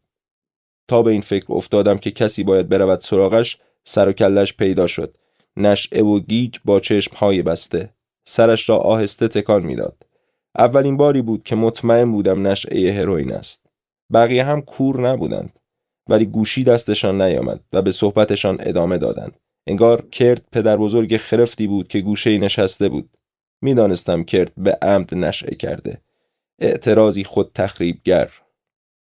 تا 0.89 1.03
به 1.03 1.11
این 1.11 1.21
فکر 1.21 1.47
افتادم 1.49 1.99
که 1.99 2.11
کسی 2.11 2.45
باید 2.45 2.69
برود 2.69 3.01
سراغش 3.01 3.59
سر 3.85 4.09
و 4.09 4.13
کلش 4.13 4.55
پیدا 4.55 4.87
شد. 4.87 5.17
نشعه 5.57 6.03
و 6.03 6.21
گیج 6.21 6.57
با 6.65 6.81
چشم 6.81 7.17
های 7.17 7.43
بسته. 7.43 7.95
سرش 8.25 8.69
را 8.69 8.77
آهسته 8.77 9.29
تکان 9.29 9.63
می‌داد. 9.63 10.07
اولین 10.59 10.97
باری 10.97 11.23
بود 11.23 11.43
که 11.43 11.57
مطمئن 11.57 12.13
بودم 12.13 12.47
نشعه 12.47 12.93
هروئین 12.93 13.33
است. 13.33 13.67
بقیه 14.13 14.45
هم 14.45 14.63
کور 14.63 15.09
نبودند. 15.09 15.58
ولی 16.09 16.27
گوشی 16.27 16.64
دستشان 16.64 17.23
نیامد 17.23 17.61
و 17.73 17.83
به 17.83 17.90
صحبتشان 17.90 18.57
ادامه 18.61 18.99
دادند. 18.99 19.40
انگار 19.66 20.03
کرد 20.03 20.49
پدر 20.53 20.77
بزرگ 20.77 21.16
خرفتی 21.16 21.66
بود 21.66 21.88
که 21.88 22.01
گوشه 22.01 22.38
نشسته 22.38 22.88
بود. 22.88 23.11
می‌دانستم 23.62 24.25
کرد 24.25 24.53
به 24.57 24.79
عمد 24.83 25.14
نشعه 25.14 25.55
کرده. 25.55 26.01
اعتراضی 26.59 27.25
خود 27.25 27.51
تخریبگر. 27.55 28.31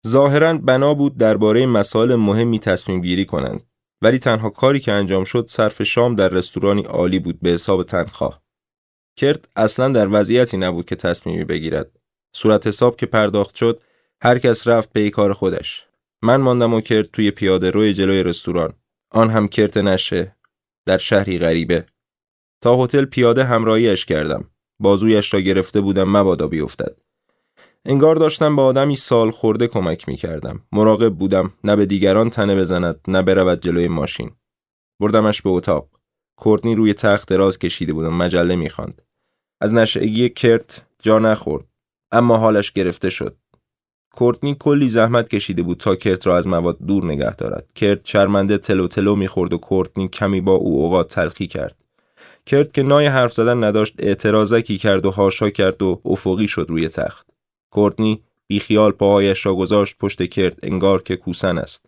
ظاهرا 0.07 0.59
بنا 0.59 0.95
بود 0.95 1.17
درباره 1.17 1.67
مسائل 1.67 2.15
مهمی 2.15 2.59
تصمیم 2.59 3.01
گیری 3.01 3.25
کنند. 3.25 3.63
ولی 4.03 4.19
تنها 4.19 4.51
کاری 4.51 4.81
که 4.81 4.93
انجام 4.93 5.25
شد 5.25 5.47
صرف 5.49 5.83
شام 5.83 6.15
در 6.15 6.29
رستورانی 6.29 6.83
عالی 6.83 7.19
بود 7.19 7.41
به 7.41 7.51
حساب 7.51 7.83
تنخواه. 7.83 8.43
کرد 9.17 9.49
اصلا 9.57 9.89
در 9.89 10.09
وضعیتی 10.11 10.57
نبود 10.57 10.87
که 10.87 10.97
تصمیمی 10.97 11.45
بگیرد. 11.45 11.99
صورت 12.35 12.67
حساب 12.67 12.97
که 12.97 13.07
پرداخت 13.07 13.55
شد 13.55 13.83
هر 14.23 14.39
کس 14.39 14.69
رفت 14.69 14.93
به 14.93 15.11
کار 15.11 15.33
خودش. 15.33 15.88
من 16.23 16.37
ماندم 16.37 16.75
و 16.75 16.81
کرد 16.81 17.11
توی 17.11 17.31
پیاده 17.31 17.71
روی 17.71 17.93
جلوی 17.93 18.23
رستوران. 18.23 18.73
آن 19.11 19.31
هم 19.31 19.49
کرت 19.49 19.77
نشه 19.77 20.37
در 20.87 20.99
شهری 20.99 21.39
غریبه. 21.39 21.87
تا 22.61 22.85
هتل 22.85 23.05
پیاده 23.05 23.45
همراهیش 23.45 24.05
کردم. 24.05 24.51
بازویش 24.81 25.35
را 25.35 25.41
گرفته 25.41 25.81
بودم 25.81 26.17
مبادا 26.17 26.49
بیفتد. 26.49 26.97
انگار 27.85 28.17
داشتم 28.17 28.57
به 28.57 28.63
آدمی 28.63 28.97
سال 28.97 29.31
خورده 29.31 29.67
کمک 29.67 30.09
می 30.09 30.17
کردم. 30.17 30.63
مراقب 30.73 31.15
بودم 31.15 31.53
نه 31.65 31.77
به 31.77 31.87
دیگران 31.87 32.31
تنه 32.31 32.57
بزند 32.57 33.01
نه 33.09 33.23
برود 33.23 33.61
جلوی 33.61 33.89
ماشین. 33.89 34.31
بردمش 35.01 35.43
به 35.43 35.51
اتاق. 35.51 35.89
کورتنی 36.37 36.75
روی 36.75 36.95
تخت 36.95 37.29
دراز 37.29 37.59
کشیده 37.59 37.93
بود 37.93 38.07
و 38.07 38.11
مجله 38.11 38.57
می‌خواند. 38.57 39.03
از 39.61 39.73
نشعگی 39.73 40.29
کرت 40.29 40.87
جا 41.03 41.19
نخورد. 41.19 41.65
اما 42.13 42.37
حالش 42.37 42.73
گرفته 42.73 43.11
شد. 43.11 43.37
کورتنی 44.11 44.57
کلی 44.61 44.89
زحمت 44.89 45.29
کشیده 45.29 45.63
بود 45.63 45.77
تا 45.77 45.97
کرت 45.97 46.27
را 46.27 46.37
از 46.39 46.47
مواد 46.47 46.79
دور 46.87 47.05
نگه 47.05 47.35
دارد. 47.35 47.67
کرت 47.75 48.07
شرمنده 48.07 48.59
تلو 48.59 48.89
تلو 48.89 49.17
می‌خورد 49.17 49.53
و 49.53 49.59
کورتنی 49.59 50.09
کمی 50.09 50.41
با 50.41 50.53
او 50.53 50.81
اوقات 50.83 51.09
تلخی 51.09 51.47
کرد. 51.47 51.77
کرت 52.47 52.75
که 52.75 52.83
نای 52.83 53.07
حرف 53.07 53.35
زدن 53.35 53.65
نداشت 53.65 53.95
اعتراضکی 53.99 54.79
کرد 54.79 55.07
و 55.07 55.11
هاشا 55.11 55.51
کرد 55.51 55.83
و 55.83 56.01
افقی 56.05 56.49
شد 56.49 56.67
روی 56.69 56.89
تخت. 56.89 57.27
کورتنی 57.71 58.23
بیخیال 58.47 58.93
پاهایش 58.93 59.47
را 59.47 59.55
گذاشت 59.55 59.97
پشت 59.99 60.31
کرد 60.31 60.59
انگار 60.63 61.03
که 61.03 61.17
کوسن 61.17 61.59
است. 61.59 61.87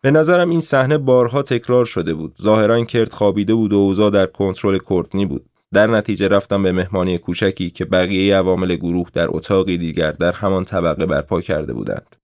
به 0.00 0.10
نظرم 0.10 0.50
این 0.50 0.60
صحنه 0.60 0.98
بارها 0.98 1.42
تکرار 1.42 1.84
شده 1.84 2.14
بود. 2.14 2.36
ظاهرا 2.42 2.84
کرد 2.84 3.12
خوابیده 3.12 3.54
بود 3.54 3.72
و 3.72 3.76
اوضاع 3.76 4.10
در 4.10 4.26
کنترل 4.26 4.78
کورتنی 4.78 5.26
بود. 5.26 5.44
در 5.74 5.86
نتیجه 5.86 6.28
رفتم 6.28 6.62
به 6.62 6.72
مهمانی 6.72 7.18
کوچکی 7.18 7.70
که 7.70 7.84
بقیه 7.84 8.36
عوامل 8.36 8.76
گروه 8.76 9.10
در 9.12 9.26
اتاقی 9.30 9.78
دیگر 9.78 10.12
در 10.12 10.32
همان 10.32 10.64
طبقه 10.64 11.06
برپا 11.06 11.40
کرده 11.40 11.72
بودند. 11.72 12.16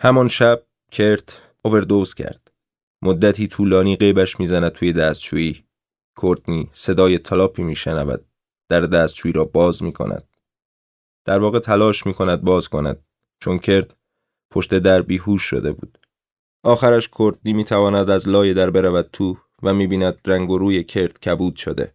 همان 0.00 0.28
شب 0.28 0.62
کرت 0.92 1.42
اووردوز 1.62 2.14
کرد. 2.14 2.50
مدتی 3.02 3.46
طولانی 3.46 3.96
قیبش 3.96 4.40
می‌زند 4.40 4.68
توی 4.68 4.92
دستشویی. 4.92 5.64
کورتنی 6.16 6.70
صدای 6.72 7.18
تلاپی 7.18 7.62
میشنود. 7.62 8.24
در 8.68 8.80
دستشویی 8.80 9.32
را 9.32 9.44
باز 9.44 9.82
می 9.82 9.92
کند. 9.92 10.24
در 11.24 11.38
واقع 11.38 11.58
تلاش 11.58 12.06
می 12.06 12.14
کند 12.14 12.42
باز 12.42 12.68
کند 12.68 13.04
چون 13.40 13.58
کرد 13.58 13.96
پشت 14.50 14.78
در 14.78 15.02
بیهوش 15.02 15.42
شده 15.42 15.72
بود. 15.72 15.98
آخرش 16.64 17.08
کورتنی 17.08 17.52
می 17.52 17.64
تواند 17.64 18.10
از 18.10 18.28
لای 18.28 18.54
در 18.54 18.70
برود 18.70 19.08
تو 19.12 19.36
و 19.62 19.74
می 19.74 19.86
بیند 19.86 20.20
رنگ 20.26 20.50
و 20.50 20.58
روی 20.58 20.84
کرد 20.84 21.20
کبود 21.20 21.56
شده. 21.56 21.94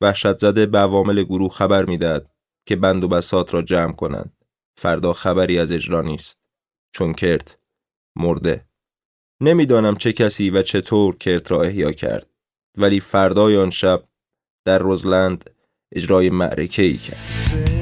وحشت 0.00 0.38
زده 0.38 0.66
به 0.66 0.78
عوامل 0.78 1.22
گروه 1.22 1.52
خبر 1.52 1.84
می‌دهد 1.84 2.30
که 2.68 2.76
بند 2.76 3.04
و 3.04 3.08
بسات 3.08 3.54
را 3.54 3.62
جمع 3.62 3.92
کنند. 3.92 4.36
فردا 4.78 5.12
خبری 5.12 5.58
از 5.58 5.72
اجرا 5.72 6.02
نیست. 6.02 6.38
چون 6.94 7.12
کرت 7.12 7.58
مرده. 8.16 8.68
نمی‌دانم 9.40 9.96
چه 9.96 10.12
کسی 10.12 10.50
و 10.50 10.62
چطور 10.62 11.16
کرت 11.16 11.50
را 11.50 11.62
احیا 11.62 11.92
کرد. 11.92 12.30
ولی 12.78 13.00
فردای 13.00 13.56
آن 13.56 13.70
شب 13.70 14.04
در 14.66 14.78
روزلند 14.78 15.50
اجرای 15.92 16.30
معرکه 16.30 16.82
ای 16.82 16.96
کرد. 16.96 17.75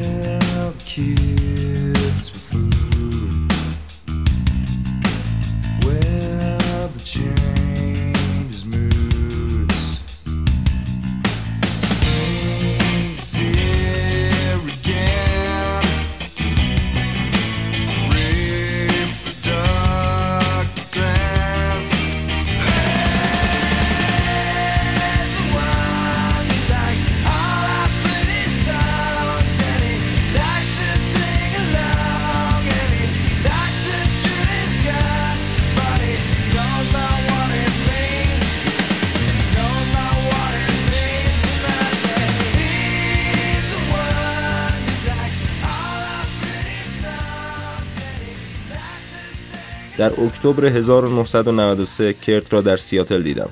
اکتبر 50.24 50.64
1993 50.66 52.12
کرت 52.12 52.52
را 52.52 52.60
در 52.60 52.76
سیاتل 52.76 53.22
دیدم. 53.22 53.50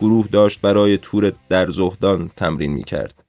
گروه 0.00 0.28
داشت 0.28 0.60
برای 0.60 0.96
تور 0.96 1.32
در 1.48 1.70
زهدان 1.70 2.30
تمرین 2.36 2.72
می 2.72 2.84
کرد. 2.84 3.24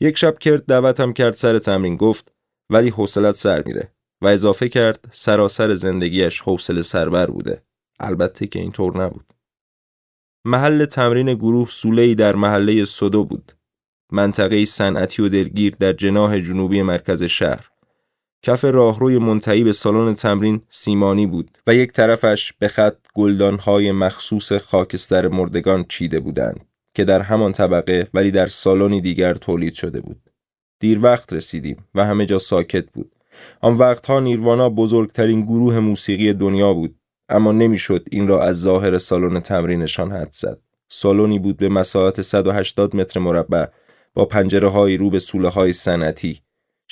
یک 0.00 0.18
شب 0.18 0.38
کرت 0.38 0.66
دعوتم 0.66 1.12
کرد 1.12 1.34
سر 1.34 1.58
تمرین 1.58 1.96
گفت 1.96 2.32
ولی 2.70 2.88
حوصلت 2.88 3.34
سر 3.34 3.62
میره 3.66 3.92
و 4.22 4.26
اضافه 4.26 4.68
کرد 4.68 5.04
سراسر 5.12 5.74
زندگیش 5.74 6.40
حوصله 6.40 6.82
سربر 6.82 7.26
بوده. 7.26 7.62
البته 8.00 8.46
که 8.46 8.58
اینطور 8.58 9.04
نبود. 9.04 9.32
محل 10.44 10.84
تمرین 10.84 11.34
گروه 11.34 11.68
سوله 11.68 12.14
در 12.14 12.34
محله 12.34 12.84
سودو 12.84 13.24
بود. 13.24 13.52
منطقه 14.12 14.64
صنعتی 14.64 15.22
و 15.22 15.28
دلگیر 15.28 15.74
در 15.78 15.92
جناح 15.92 16.38
جنوبی 16.38 16.82
مرکز 16.82 17.22
شهر. 17.22 17.71
کف 18.42 18.64
راهروی 18.64 19.18
منتهی 19.18 19.64
به 19.64 19.72
سالن 19.72 20.14
تمرین 20.14 20.60
سیمانی 20.68 21.26
بود 21.26 21.50
و 21.66 21.74
یک 21.74 21.92
طرفش 21.92 22.52
به 22.58 22.68
خط 22.68 22.96
گلدانهای 23.14 23.92
مخصوص 23.92 24.52
خاکستر 24.52 25.28
مردگان 25.28 25.84
چیده 25.88 26.20
بودند 26.20 26.60
که 26.94 27.04
در 27.04 27.20
همان 27.20 27.52
طبقه 27.52 28.08
ولی 28.14 28.30
در 28.30 28.46
سالنی 28.46 29.00
دیگر 29.00 29.34
تولید 29.34 29.74
شده 29.74 30.00
بود. 30.00 30.30
دیر 30.80 31.02
وقت 31.02 31.32
رسیدیم 31.32 31.76
و 31.94 32.04
همه 32.04 32.26
جا 32.26 32.38
ساکت 32.38 32.90
بود. 32.90 33.12
آن 33.60 33.74
وقتها 33.74 34.20
نیروانا 34.20 34.68
بزرگترین 34.68 35.42
گروه 35.42 35.78
موسیقی 35.78 36.32
دنیا 36.32 36.72
بود 36.72 36.96
اما 37.28 37.52
نمی‌شد 37.52 38.06
این 38.10 38.28
را 38.28 38.44
از 38.44 38.60
ظاهر 38.60 38.98
سالن 38.98 39.40
تمرینشان 39.40 40.12
حد 40.12 40.32
زد. 40.32 40.58
سالنی 40.88 41.38
بود 41.38 41.56
به 41.56 41.68
مساحت 41.68 42.22
180 42.22 42.96
متر 42.96 43.20
مربع 43.20 43.66
با 44.14 44.24
پنجره 44.24 44.68
های 44.68 44.96
رو 44.96 45.10
به 45.10 45.18
سوله 45.18 45.48
های 45.48 45.72
صنعتی 45.72 46.40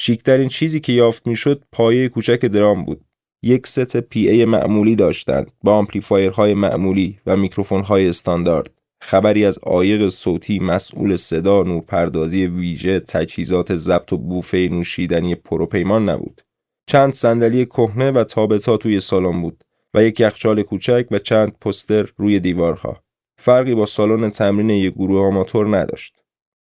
شیکترین 0.02 0.48
چیزی 0.48 0.80
که 0.80 0.92
یافت 0.92 1.26
می‌شد 1.26 1.64
پایه 1.72 2.08
کوچک 2.08 2.46
درام 2.46 2.84
بود. 2.84 3.04
یک 3.42 3.66
ست 3.66 3.96
PA 3.96 4.44
معمولی 4.44 4.96
داشتند 4.96 5.52
با 5.64 5.74
آمپلیفایرهای 5.74 6.54
معمولی 6.54 7.18
و 7.26 7.36
میکروفونهای 7.36 8.08
استاندارد. 8.08 8.70
خبری 9.02 9.44
از 9.44 9.58
عایق 9.58 10.08
صوتی 10.08 10.58
مسئول 10.58 11.16
صدا 11.16 11.62
نورپردازی 11.62 12.46
ویژه 12.46 13.00
تجهیزات 13.00 13.76
ضبط 13.76 14.12
و 14.12 14.18
بوفه 14.18 14.68
نوشیدنی 14.72 15.34
پروپیمان 15.34 16.08
نبود. 16.08 16.42
چند 16.86 17.12
صندلی 17.12 17.66
کهنه 17.66 18.10
و 18.10 18.24
تا 18.24 18.37
به 18.37 18.63
تا 18.63 18.76
توی 18.76 19.00
سالن 19.00 19.42
بود 19.42 19.64
و 19.94 20.04
یک 20.04 20.20
یخچال 20.20 20.62
کوچک 20.62 21.06
و 21.10 21.18
چند 21.18 21.58
پوستر 21.60 22.08
روی 22.16 22.40
دیوارها. 22.40 23.02
فرقی 23.38 23.74
با 23.74 23.86
سالن 23.86 24.30
تمرین 24.30 24.70
یک 24.70 24.94
گروه 24.94 25.20
آماتور 25.20 25.78
نداشت. 25.78 26.16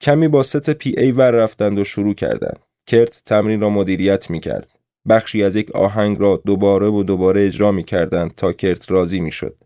کمی 0.01 0.29
با 0.29 0.43
ست 0.43 0.71
PA 0.71 1.13
ور 1.13 1.31
رفتند 1.31 1.79
و 1.79 1.85
شروع 1.85 2.15
کردند. 2.15 2.72
کرت 2.87 3.23
تمرین 3.27 3.61
را 3.61 3.71
مدیریت 3.71 4.31
می 4.31 4.41
کرد. 4.41 4.69
بخشی 5.09 5.43
از 5.43 5.57
یک 5.57 5.71
آهنگ 5.71 6.21
را 6.21 6.43
دوباره 6.47 6.89
و 6.89 7.03
دوباره 7.03 7.47
اجرا 7.47 7.73
می 7.73 7.85
کردند 7.85 8.35
تا 8.35 8.53
کرت 8.53 8.91
راضی 8.91 9.21
می 9.21 9.33
شد. 9.33 9.57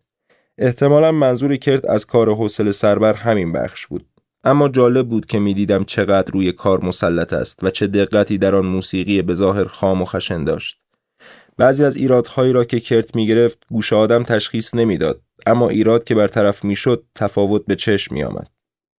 احتمالا 0.59 1.13
منظور 1.13 1.57
کرت 1.57 1.91
از 1.91 2.07
کار 2.07 2.35
حوصله 2.35 2.71
سربر 2.71 3.15
همین 3.15 3.53
بخش 3.53 3.87
بود. 3.87 4.07
اما 4.45 4.69
جالب 4.69 5.09
بود 5.09 5.27
که 5.27 5.39
می‌دیدم 5.39 5.85
چقدر 5.85 6.33
روی 6.33 6.53
کار 6.53 6.85
مسلط 6.85 7.33
است 7.33 7.65
و 7.65 7.71
چه 7.71 7.87
دقتی 7.87 8.39
در 8.39 8.55
آن 8.55 8.67
موسیقی 8.67 9.23
به 9.23 9.35
ظاهر 9.35 9.65
خام 9.65 10.03
و 10.03 10.05
خشن 10.05 10.45
داشت. 10.45 10.81
بعضی 11.57 11.85
از 11.85 11.97
ایرادهایی 11.97 12.53
را 12.53 12.65
که 12.65 12.81
کرت 12.81 13.17
می 13.17 13.27
گرفت 13.27 13.67
گوش 13.69 13.93
آدم 13.93 14.23
تشخیص 14.23 14.75
نمی‌داد 14.75 15.23
اما 15.47 15.69
ایراد 15.69 16.05
که 16.05 16.15
برطرف 16.15 16.65
می‌شد 16.65 17.05
تفاوت 17.15 17.67
به 17.67 17.77
چشم 17.77 18.15
می 18.15 18.23
آمد. 18.23 18.51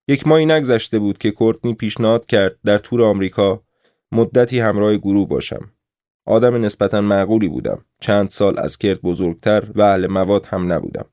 یک 0.07 0.27
ماهی 0.27 0.45
نگذشته 0.45 0.99
بود 0.99 1.17
که 1.17 1.31
کورتنی 1.31 1.73
پیشنهاد 1.73 2.25
کرد 2.25 2.59
در 2.65 2.77
تور 2.77 3.03
آمریکا 3.03 3.63
مدتی 4.11 4.59
همراه 4.59 4.95
گروه 4.95 5.27
باشم. 5.27 5.71
آدم 6.25 6.65
نسبتا 6.65 7.01
معقولی 7.01 7.47
بودم. 7.47 7.85
چند 7.99 8.29
سال 8.29 8.59
از 8.59 8.77
کرد 8.77 9.01
بزرگتر 9.01 9.63
و 9.75 9.81
اهل 9.81 10.07
مواد 10.07 10.45
هم 10.45 10.73
نبودم. 10.73 11.05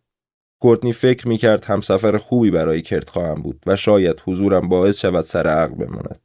کورتنی 0.61 0.92
فکر 0.92 1.28
می 1.28 1.37
کرد 1.37 1.64
همسفر 1.64 2.16
خوبی 2.16 2.50
برای 2.50 2.83
کرد 2.83 3.09
خواهم 3.09 3.42
بود 3.42 3.62
و 3.66 3.76
شاید 3.76 4.22
حضورم 4.26 4.68
باعث 4.68 5.00
شود 5.00 5.24
سر 5.24 5.46
عقل 5.46 5.74
بماند. 5.74 6.20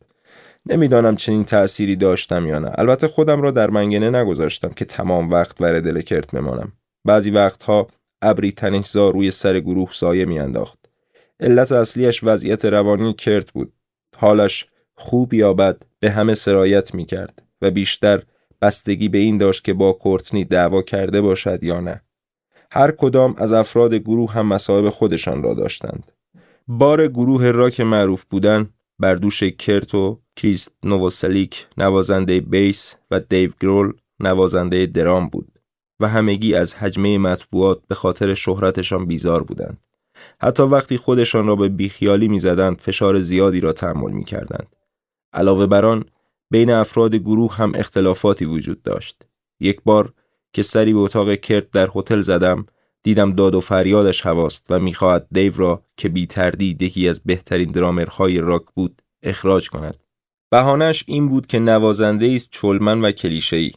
نمی‌دانم 0.65 1.15
چنین 1.15 1.43
تأثیری 1.43 1.95
داشتم 1.95 2.47
یا 2.47 2.59
نه. 2.59 2.71
البته 2.75 3.07
خودم 3.07 3.41
را 3.41 3.51
در 3.51 3.69
منگنه 3.69 4.09
نگذاشتم 4.09 4.69
که 4.69 4.85
تمام 4.85 5.29
وقت 5.29 5.61
ور 5.61 5.79
دل 5.79 6.01
کرد 6.01 6.29
بمانم. 6.33 6.73
بعضی 7.05 7.31
وقتها 7.31 7.87
ابری 8.21 8.51
تنشزا 8.51 9.09
روی 9.09 9.31
سر 9.31 9.59
گروه 9.59 9.91
سایه 9.91 10.25
میانداخت. 10.25 10.79
علت 11.39 11.71
اصلیش 11.71 12.23
وضعیت 12.23 12.65
روانی 12.65 13.13
کرت 13.13 13.51
بود. 13.51 13.73
حالش 14.17 14.65
خوب 14.99 15.33
یا 15.33 15.53
بد 15.53 15.83
به 15.99 16.11
همه 16.11 16.33
سرایت 16.33 16.95
می 16.95 17.05
کرد 17.05 17.43
و 17.61 17.71
بیشتر 17.71 18.23
بستگی 18.61 19.09
به 19.09 19.17
این 19.17 19.37
داشت 19.37 19.63
که 19.63 19.73
با 19.73 19.93
کورتنی 19.93 20.45
دعوا 20.45 20.81
کرده 20.81 21.21
باشد 21.21 21.63
یا 21.63 21.79
نه. 21.79 22.01
هر 22.71 22.91
کدام 22.91 23.35
از 23.37 23.53
افراد 23.53 23.93
گروه 23.93 24.31
هم 24.31 24.45
مصائب 24.45 24.89
خودشان 24.89 25.43
را 25.43 25.53
داشتند. 25.53 26.11
بار 26.67 27.07
گروه 27.07 27.51
راک 27.51 27.79
معروف 27.79 28.23
بودن 28.29 28.69
بر 28.99 29.15
دوش 29.15 29.43
کرت 29.43 29.95
و 29.95 30.19
کریست 30.35 30.77
نووسلیک 30.83 31.67
نوازنده 31.77 32.39
بیس 32.39 32.95
و 33.11 33.19
دیو 33.19 33.51
گرول 33.59 33.93
نوازنده 34.19 34.85
درام 34.85 35.27
بود 35.27 35.59
و 35.99 36.07
همگی 36.07 36.55
از 36.55 36.73
حجمه 36.73 37.17
مطبوعات 37.17 37.81
به 37.87 37.95
خاطر 37.95 38.33
شهرتشان 38.33 39.05
بیزار 39.05 39.43
بودند. 39.43 39.77
حتی 40.41 40.63
وقتی 40.63 40.97
خودشان 40.97 41.47
را 41.47 41.55
به 41.55 41.69
بیخیالی 41.69 42.27
می‌زدند 42.27 42.79
فشار 42.79 43.19
زیادی 43.19 43.59
را 43.59 43.73
تحمل 43.73 44.11
می‌کردند. 44.11 44.75
علاوه 45.33 45.65
بر 45.65 45.85
آن 45.85 46.05
بین 46.51 46.69
افراد 46.69 47.15
گروه 47.15 47.55
هم 47.55 47.71
اختلافاتی 47.75 48.45
وجود 48.45 48.81
داشت. 48.81 49.25
یک 49.59 49.81
بار 49.85 50.13
که 50.53 50.61
سری 50.61 50.93
به 50.93 50.99
اتاق 50.99 51.35
کرت 51.35 51.71
در 51.71 51.89
هتل 51.95 52.19
زدم 52.19 52.65
دیدم 53.03 53.33
داد 53.33 53.55
و 53.55 53.59
فریادش 53.59 54.25
هواست 54.25 54.65
و 54.69 54.79
می‌خواهد 54.79 55.27
دیو 55.31 55.53
را 55.57 55.83
که 55.97 56.09
بی 56.09 56.27
تردید 56.27 56.81
یکی 56.81 57.09
از 57.09 57.21
بهترین 57.23 57.71
درامرهای 57.71 58.39
راک 58.39 58.65
بود 58.75 59.01
اخراج 59.23 59.69
کند. 59.69 59.97
بهانش 60.51 61.03
این 61.07 61.29
بود 61.29 61.47
که 61.47 61.59
نوازنده 61.59 62.31
است 62.35 62.49
چلمن 62.51 63.01
و 63.01 63.11
کلیشه‌ای. 63.11 63.71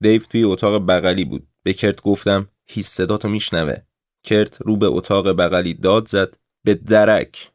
دیو 0.00 0.22
توی 0.22 0.44
اتاق 0.44 0.86
بغلی 0.86 1.24
بود. 1.24 1.46
به 1.62 1.72
کرت 1.72 2.00
گفتم 2.00 2.48
هیچ 2.66 2.86
صداتو 2.86 3.28
میشنوه. 3.28 3.76
کرت 4.24 4.62
رو 4.62 4.76
به 4.76 4.86
اتاق 4.86 5.28
بغلی 5.28 5.74
داد 5.74 6.08
زد 6.08 6.36
به 6.64 6.74
درک. 6.74 7.50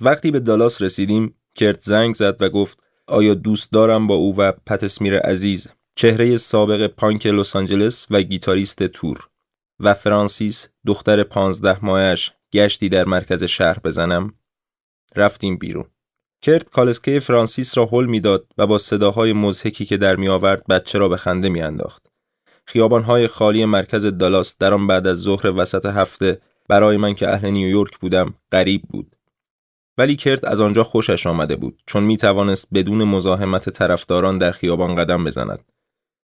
وقتی 0.00 0.30
به 0.30 0.40
دالاس 0.40 0.82
رسیدیم 0.82 1.34
کرت 1.54 1.80
زنگ 1.80 2.14
زد 2.14 2.42
و 2.42 2.48
گفت 2.48 2.83
آیا 3.08 3.34
دوست 3.34 3.72
دارم 3.72 4.06
با 4.06 4.14
او 4.14 4.36
و 4.36 4.52
پتسمیر 4.66 5.18
عزیز 5.18 5.68
چهره 5.96 6.36
سابق 6.36 6.86
پانک 6.86 7.26
لس 7.26 7.56
آنجلس 7.56 8.06
و 8.10 8.22
گیتاریست 8.22 8.82
تور 8.82 9.28
و 9.80 9.94
فرانسیس 9.94 10.68
دختر 10.86 11.22
پانزده 11.22 11.84
ماهش 11.84 12.32
گشتی 12.52 12.88
در 12.88 13.04
مرکز 13.04 13.44
شهر 13.44 13.78
بزنم 13.78 14.34
رفتیم 15.16 15.56
بیرون 15.56 15.84
کرت 16.42 16.70
کالسکه 16.70 17.18
فرانسیس 17.18 17.78
را 17.78 17.86
حل 17.86 18.04
می‌داد 18.04 18.46
و 18.58 18.66
با 18.66 18.78
صداهای 18.78 19.32
مزهکی 19.32 19.84
که 19.84 19.96
در 19.96 20.16
می 20.16 20.28
آورد 20.28 20.66
بچه 20.66 20.98
را 20.98 21.08
به 21.08 21.16
خنده 21.16 21.48
می 21.48 21.62
انداخت. 21.62 22.06
خیابانهای 22.66 23.26
خالی 23.26 23.64
مرکز 23.64 24.06
دالاس 24.06 24.58
در 24.58 24.74
آن 24.74 24.86
بعد 24.86 25.06
از 25.06 25.18
ظهر 25.18 25.46
وسط 25.46 25.86
هفته 25.86 26.40
برای 26.68 26.96
من 26.96 27.14
که 27.14 27.28
اهل 27.28 27.50
نیویورک 27.50 27.98
بودم 27.98 28.34
غریب 28.52 28.82
بود. 28.82 29.13
ولی 29.98 30.16
کرت 30.16 30.44
از 30.44 30.60
آنجا 30.60 30.84
خوشش 30.84 31.26
آمده 31.26 31.56
بود 31.56 31.82
چون 31.86 32.02
می 32.02 32.16
توانست 32.16 32.68
بدون 32.74 33.04
مزاحمت 33.04 33.70
طرفداران 33.70 34.38
در 34.38 34.52
خیابان 34.52 34.94
قدم 34.94 35.24
بزند. 35.24 35.64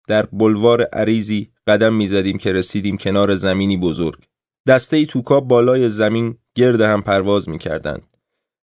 در 0.09 0.27
بلوار 0.27 0.83
عریزی 0.83 1.51
قدم 1.67 1.95
می‌زدیم 1.95 2.39
که 2.39 2.53
رسیدیم 2.53 2.97
کنار 2.97 3.35
زمینی 3.35 3.77
بزرگ. 3.77 4.25
دسته 4.69 4.97
ای 4.97 5.07
توکا 5.07 5.41
بالای 5.41 5.89
زمین 5.89 6.39
گرد 6.55 6.81
هم 6.81 7.03
پرواز 7.03 7.49
می 7.49 7.59
کردند. 7.59 8.03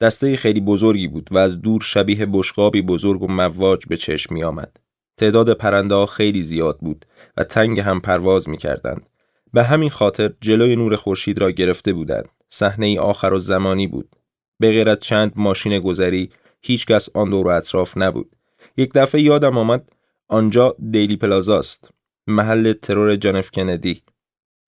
دسته 0.01 0.37
خیلی 0.37 0.61
بزرگی 0.61 1.09
بود 1.09 1.29
و 1.33 1.39
از 1.39 1.61
دور 1.61 1.81
شبیه 1.81 2.27
بشقابی 2.27 2.83
بزرگ 2.83 3.23
و 3.23 3.29
مواج 3.29 3.87
به 3.87 3.97
چشم 3.97 4.35
می 4.35 4.45
آمد. 4.45 4.77
تعداد 5.17 5.53
پرنده 5.53 5.95
ها 5.95 6.07
خیلی 6.07 6.43
زیاد 6.43 6.79
بود 6.79 7.07
و 7.37 7.45
تنگ 7.45 7.81
هم 7.81 8.01
پرواز 8.01 8.49
می 8.49 8.57
کردند. 8.57 9.09
به 9.53 9.63
همین 9.63 9.91
خاطر 9.91 10.33
جلوی 10.41 10.77
نور 10.77 10.97
خورشید 10.97 11.39
را 11.39 11.51
گرفته 11.51 11.93
بودند. 11.93 12.29
صحنه 12.49 13.01
آخر 13.01 13.33
و 13.33 13.39
زمانی 13.39 13.87
بود. 13.87 14.17
به 14.63 14.71
غیر 14.71 14.89
از 14.89 14.99
چند 14.99 15.33
ماشین 15.37 15.79
گذری 15.79 16.31
هیچ 16.61 16.87
کس 16.87 17.09
آن 17.17 17.31
دور 17.31 17.47
و 17.47 17.51
اطراف 17.51 17.97
نبود. 17.97 18.37
یک 18.77 18.93
دفعه 18.95 19.21
یادم 19.21 19.59
آمد 19.59 19.89
آنجا 20.29 20.77
دیلی 20.91 21.17
پلازاست. 21.17 21.91
محل 22.27 22.73
ترور 22.73 23.17
جانف 23.17 23.51
کندی. 23.51 24.03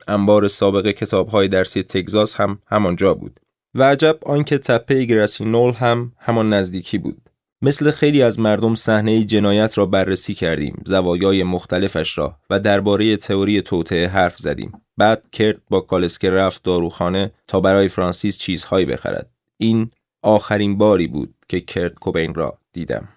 انبار 0.09 0.49
سابق 0.49 0.91
کتابهای 0.91 1.49
درسی 1.49 1.83
تگزاس 1.83 2.35
هم 2.35 2.59
همانجا 2.67 3.15
بود. 3.15 3.41
و 3.75 3.83
عجب 3.83 4.19
آنکه 4.23 4.59
تپه 4.59 5.05
گراسینول 5.05 5.73
هم 5.73 6.13
همان 6.19 6.53
نزدیکی 6.53 6.99
بود. 6.99 7.31
مثل 7.63 7.91
خیلی 7.91 8.23
از 8.23 8.41
مردم 8.41 8.75
صحنه 8.75 9.25
جنایت 9.25 9.79
را 9.79 9.87
بررسی 9.87 10.35
کردیم، 10.35 10.83
زوایای 10.87 11.43
مختلفش 11.43 12.19
را 12.19 12.37
و 12.51 12.61
درباره 12.61 13.17
تئوری 13.17 13.63
توطعه 13.63 14.09
حرف 14.09 14.39
زدیم. 14.39 14.73
بعد 14.97 15.23
کرد 15.33 15.63
با 15.71 15.81
کالسکه 15.81 16.31
رفت 16.31 16.63
داروخانه 16.63 17.33
تا 17.49 17.61
برای 17.61 17.89
فرانسیس 17.89 18.39
چیزهایی 18.39 18.87
بخرد. 18.87 19.34
این 19.61 19.91
آخرین 20.23 20.79
باری 20.79 21.07
بود 21.07 21.35
که 21.49 21.61
کرد 21.61 21.95
کوبین 21.95 22.35
را 22.35 22.59
دیدم. 22.73 23.09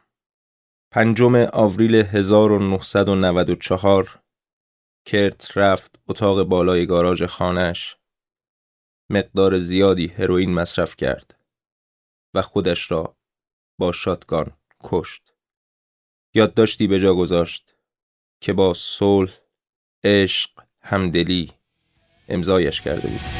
پنجم 0.92 1.36
آوریل 1.54 1.96
1994 1.96 4.20
کرت 5.06 5.58
رفت 5.58 6.00
اتاق 6.08 6.44
بالای 6.44 6.86
گاراژ 6.86 7.24
خانهش 7.24 7.98
مقدار 9.10 9.60
زیادی 9.60 10.08
هروئین 10.08 10.54
مصرف 10.54 10.96
کرد 10.96 11.40
و 12.34 12.42
خودش 12.42 12.92
را 12.92 13.18
با 13.80 13.92
شاتگان 13.92 14.52
کشت. 14.84 15.34
یادداشتی 16.36 16.88
به 16.88 17.00
جا 17.00 17.16
گذاشت 17.16 17.76
که 18.42 18.54
با 18.54 18.74
صلح، 18.74 19.32
عشق، 20.04 20.50
همدلی 20.82 21.52
امضایش 22.30 22.82
کرده 22.82 23.08
بود. 23.08 23.37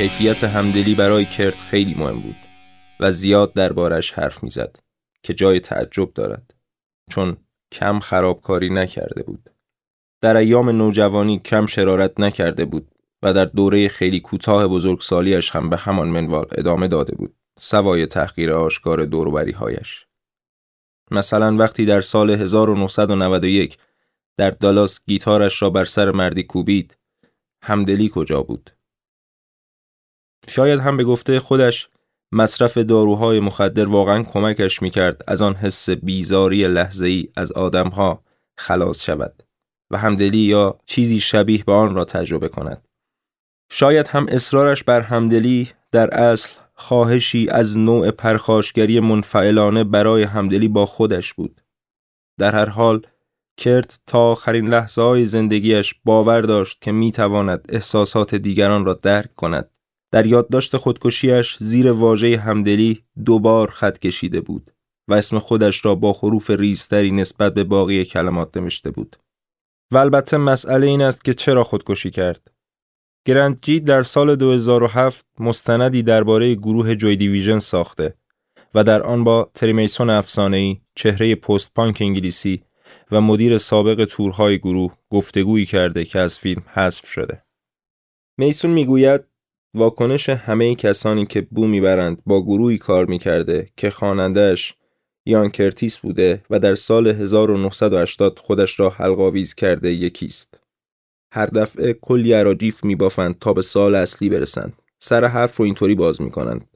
کیفیت 0.00 0.44
همدلی 0.44 0.94
برای 0.94 1.24
کرت 1.24 1.60
خیلی 1.60 1.94
مهم 1.94 2.20
بود 2.20 2.36
و 3.00 3.10
زیاد 3.10 3.52
دربارش 3.52 4.12
حرف 4.12 4.42
می‌زد 4.42 4.76
که 5.22 5.34
جای 5.34 5.60
تعجب 5.60 6.12
دارد 6.12 6.54
چون 7.10 7.36
کم 7.72 7.98
خرابکاری 7.98 8.70
نکرده 8.70 9.22
بود. 9.22 9.50
در 10.20 10.36
ایام 10.36 10.70
نوجوانی 10.70 11.38
کم 11.38 11.66
شرارت 11.66 12.20
نکرده 12.20 12.64
بود 12.64 12.94
و 13.22 13.32
در 13.32 13.44
دوره 13.44 13.88
خیلی 13.88 14.20
کوتاه 14.20 14.66
بزرگسالیش 14.66 15.50
هم 15.50 15.70
به 15.70 15.76
همان 15.76 16.08
منوال 16.08 16.46
ادامه 16.52 16.88
داده 16.88 17.14
بود 17.14 17.34
سوای 17.60 18.06
تحقیر 18.06 18.52
آشکار 18.52 19.04
دوروبری 19.04 19.52
هایش 19.52 20.06
مثلا 21.10 21.56
وقتی 21.56 21.84
در 21.84 22.00
سال 22.00 22.30
1991 22.30 23.78
در 24.36 24.50
دالاس 24.50 25.00
گیتارش 25.06 25.62
را 25.62 25.70
بر 25.70 25.84
سر 25.84 26.10
مردی 26.10 26.42
کوبید 26.42 26.96
همدلی 27.62 28.10
کجا 28.14 28.42
بود؟ 28.42 28.70
شاید 30.48 30.80
هم 30.80 30.96
به 30.96 31.04
گفته 31.04 31.40
خودش 31.40 31.88
مصرف 32.32 32.78
داروهای 32.78 33.40
مخدر 33.40 33.88
واقعا 33.88 34.22
کمکش 34.22 34.82
می‌کرد 34.82 35.24
از 35.28 35.42
آن 35.42 35.54
حس 35.54 35.90
بیزاری 35.90 36.68
لحظه 36.68 37.06
ای 37.06 37.28
از 37.36 37.52
آدمها 37.52 38.24
خلاص 38.58 39.04
شود 39.04 39.42
و 39.90 39.98
همدلی 39.98 40.38
یا 40.38 40.78
چیزی 40.86 41.20
شبیه 41.20 41.64
به 41.64 41.72
آن 41.72 41.94
را 41.94 42.04
تجربه 42.04 42.48
کند. 42.48 42.88
شاید 43.72 44.06
هم 44.06 44.26
اصرارش 44.28 44.84
بر 44.84 45.00
همدلی 45.00 45.70
در 45.92 46.14
اصل 46.14 46.52
خواهشی 46.74 47.48
از 47.48 47.78
نوع 47.78 48.10
پرخاشگری 48.10 49.00
منفعلانه 49.00 49.84
برای 49.84 50.22
همدلی 50.22 50.68
با 50.68 50.86
خودش 50.86 51.34
بود. 51.34 51.60
در 52.38 52.54
هر 52.54 52.68
حال 52.68 53.02
کرت 53.56 54.00
تا 54.06 54.30
آخرین 54.30 54.68
لحظه 54.68 55.02
های 55.02 55.26
زندگیش 55.26 55.94
باور 56.04 56.40
داشت 56.40 56.80
که 56.80 56.92
می 56.92 57.12
تواند 57.12 57.64
احساسات 57.68 58.34
دیگران 58.34 58.84
را 58.84 58.94
درک 58.94 59.34
کند 59.34 59.70
در 60.12 60.26
یادداشت 60.26 60.76
خودکشیش 60.76 61.56
زیر 61.60 61.92
واژه 61.92 62.38
همدلی 62.38 63.04
دوبار 63.24 63.70
خط 63.70 63.98
کشیده 63.98 64.40
بود 64.40 64.70
و 65.08 65.14
اسم 65.14 65.38
خودش 65.38 65.84
را 65.84 65.94
با 65.94 66.12
حروف 66.12 66.50
ریزتری 66.50 67.10
نسبت 67.10 67.54
به 67.54 67.64
باقی 67.64 68.04
کلمات 68.04 68.56
نوشته 68.56 68.90
بود. 68.90 69.16
و 69.92 69.96
البته 69.96 70.36
مسئله 70.36 70.86
این 70.86 71.02
است 71.02 71.24
که 71.24 71.34
چرا 71.34 71.64
خودکشی 71.64 72.10
کرد. 72.10 72.50
گرند 73.26 73.58
جی 73.62 73.80
در 73.80 74.02
سال 74.02 74.36
2007 74.36 75.26
مستندی 75.38 76.02
درباره 76.02 76.54
گروه 76.54 76.94
جوی 76.94 77.16
دیویژن 77.16 77.58
ساخته 77.58 78.14
و 78.74 78.84
در 78.84 79.02
آن 79.02 79.24
با 79.24 79.50
تریمیسون 79.54 80.10
افسانه‌ای 80.10 80.80
چهره 80.94 81.34
پست 81.34 81.74
پانک 81.74 81.98
انگلیسی 82.00 82.62
و 83.12 83.20
مدیر 83.20 83.58
سابق 83.58 84.04
تورهای 84.04 84.58
گروه 84.58 84.96
گفتگویی 85.10 85.66
کرده 85.66 86.04
که 86.04 86.18
از 86.18 86.38
فیلم 86.38 86.62
حذف 86.74 87.06
شده. 87.06 87.42
میسون 88.38 88.70
می‌گوید 88.70 89.29
واکنش 89.74 90.28
همه 90.28 90.74
کسانی 90.74 91.26
که 91.26 91.40
بو 91.40 91.66
می‌برند 91.66 92.22
با 92.26 92.42
گروهی 92.42 92.78
کار 92.78 93.06
می‌کرده 93.06 93.68
که 93.76 93.90
خوانندهش 93.90 94.74
یان 95.26 95.48
کرتیس 95.48 95.98
بوده 95.98 96.42
و 96.50 96.58
در 96.58 96.74
سال 96.74 97.06
1980 97.06 98.38
خودش 98.38 98.80
را 98.80 98.90
حلقاویز 98.90 99.54
کرده 99.54 99.92
یکیست. 99.92 100.60
هر 101.32 101.46
دفعه 101.46 101.92
کلی 101.92 102.34
اراجیف 102.34 102.84
میبافند 102.84 103.38
تا 103.38 103.52
به 103.52 103.62
سال 103.62 103.94
اصلی 103.94 104.28
برسند. 104.28 104.72
سر 104.98 105.24
حرف 105.24 105.56
رو 105.56 105.64
اینطوری 105.64 105.94
باز 105.94 106.22
می‌کنند 106.22 106.68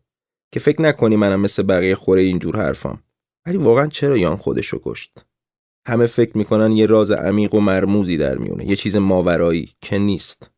که 0.53 0.61
فکر 0.61 0.83
نکنی 0.83 1.17
منم 1.17 1.41
مثل 1.41 1.63
بقیه 1.63 1.95
خوره 1.95 2.23
اینجور 2.23 2.57
حرفام. 2.57 3.03
ولی 3.47 3.57
واقعا 3.57 3.87
چرا 3.87 4.17
یان 4.17 4.37
خودشو 4.37 4.81
کشت؟ 4.85 5.25
همه 5.87 6.07
فکر 6.07 6.39
می‌کنن 6.39 6.73
یه 6.73 6.87
راز 6.87 7.11
عمیق 7.11 7.55
و 7.55 7.61
مرموزی 7.61 8.17
در 8.17 8.39
میونه، 8.39 8.69
یه 8.69 8.77
چیز 8.77 8.97
ماورایی 8.97 9.75
که 9.81 9.99
نیست. 9.99 10.51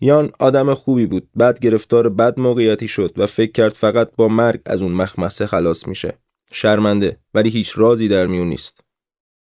یان 0.00 0.30
آدم 0.38 0.74
خوبی 0.74 1.06
بود. 1.06 1.28
بعد 1.34 1.58
گرفتار 1.58 2.08
بد 2.08 2.40
موقعیتی 2.40 2.88
شد 2.88 3.18
و 3.18 3.26
فکر 3.26 3.52
کرد 3.52 3.72
فقط 3.72 4.10
با 4.16 4.28
مرگ 4.28 4.60
از 4.66 4.82
اون 4.82 4.92
مخمسه 4.92 5.46
خلاص 5.46 5.88
میشه. 5.88 6.18
شرمنده 6.52 7.20
ولی 7.34 7.50
هیچ 7.50 7.72
رازی 7.76 8.08
در 8.08 8.26
میون 8.26 8.48
نیست. 8.48 8.80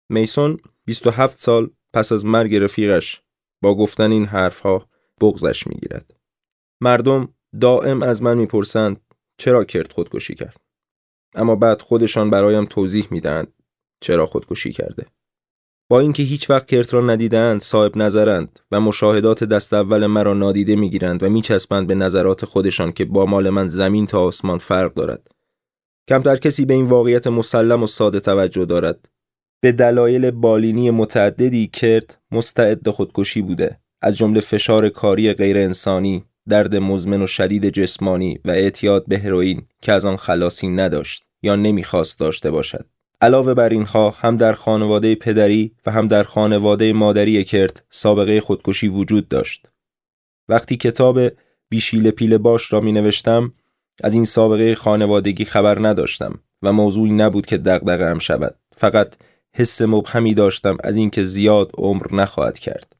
میسون 0.10 0.60
27 0.86 1.40
سال 1.40 1.70
پس 1.94 2.12
از 2.12 2.26
مرگ 2.26 2.56
رفیقش 2.56 3.22
با 3.62 3.76
گفتن 3.76 4.12
این 4.12 4.26
حرفها 4.26 4.90
بغزش 5.22 5.68
می‌گیرد. 5.68 6.16
مردم 6.82 7.34
دائم 7.62 8.04
از 8.04 8.24
من 8.24 8.38
می‌پرسند 8.38 9.02
چرا 9.38 9.64
کرد 9.64 9.92
خودکشی 9.92 10.36
کرد؟ 10.36 10.62
اما 11.36 11.56
بعد 11.56 11.82
خودشان 11.82 12.30
برایم 12.30 12.66
توضیح 12.66 13.08
می‌دهند 13.12 13.54
چرا 14.02 14.26
خودکشی 14.26 14.72
کرده؟ 14.72 15.06
با 15.92 16.00
اینکه 16.00 16.24
هیچ 16.24 16.50
وقت 16.50 16.68
کرت 16.68 16.94
را 16.94 17.02
ندیدند 17.02 17.62
صاحب 17.62 17.98
نظرند 17.98 18.60
و 18.72 18.82
مشاهدات 18.82 19.44
دست 19.44 19.74
اول 19.74 20.06
مرا 20.06 20.34
نادیده 20.34 20.76
می‌گیرند 20.76 21.24
و 21.24 21.30
میچسبند 21.30 21.88
به 21.88 21.96
نظرات 21.96 22.46
خودشان 22.46 22.92
که 22.92 23.06
با 23.06 23.26
مال 23.26 23.50
من 23.50 23.68
زمین 23.68 24.06
تا 24.06 24.22
آسمان 24.22 24.58
فرق 24.58 24.94
دارد. 24.94 25.28
کمتر 26.10 26.36
کسی 26.36 26.66
به 26.66 26.74
این 26.74 26.86
واقعیت 26.86 27.28
مسلم 27.28 27.84
و 27.84 27.88
ساده 27.88 28.20
توجه 28.20 28.66
دارد. 28.66 29.10
به 29.62 29.72
دلایل 29.72 30.32
بالینی 30.32 30.92
متعددی 30.92 31.68
کرد 31.68 32.22
مستعد 32.32 32.90
خودکشی 32.90 33.42
بوده. 33.42 33.80
از 34.02 34.18
جمله 34.18 34.40
فشار 34.40 34.90
کاری 34.90 35.34
غیر 35.34 35.58
انسانی 35.58 36.26
درد 36.50 36.76
مزمن 36.76 37.22
و 37.22 37.28
شدید 37.28 37.70
جسمانی 37.70 38.40
و 38.46 38.52
اعتیاد 38.52 39.06
به 39.08 39.20
هروئین 39.20 39.68
که 39.82 39.92
از 39.92 40.06
آن 40.06 40.16
خلاصی 40.16 40.68
نداشت 40.68 41.24
یا 41.44 41.56
نمی‌خواست 41.56 42.20
داشته 42.20 42.52
باشد. 42.52 42.86
علاوه 43.22 43.54
بر 43.54 43.70
اینها 43.70 44.10
هم 44.10 44.38
در 44.38 44.54
خانواده 44.54 45.16
پدری 45.16 45.76
و 45.86 45.92
هم 45.92 46.08
در 46.08 46.24
خانواده 46.24 46.94
مادری 46.94 47.44
کرد 47.44 47.86
سابقه 47.90 48.42
خودکشی 48.42 48.88
وجود 48.88 49.28
داشت. 49.28 49.68
وقتی 50.50 50.78
کتاب 50.78 51.20
بیشیل 51.70 52.12
پیل 52.12 52.38
باش 52.38 52.74
را 52.74 52.80
می 52.80 52.92
نوشتم 52.92 53.54
از 54.04 54.14
این 54.14 54.26
سابقه 54.26 54.76
خانوادگی 54.76 55.46
خبر 55.46 55.88
نداشتم 55.88 56.40
و 56.62 56.74
موضوعی 56.74 57.12
نبود 57.12 57.46
که 57.46 57.58
دغدغه 57.58 58.06
ام 58.06 58.20
شود. 58.20 58.56
فقط 58.76 59.16
حس 59.56 59.82
مبهمی 59.82 60.34
داشتم 60.34 60.78
از 60.84 60.96
اینکه 60.96 61.24
زیاد 61.24 61.72
عمر 61.78 62.06
نخواهد 62.12 62.60
کرد. 62.60 62.96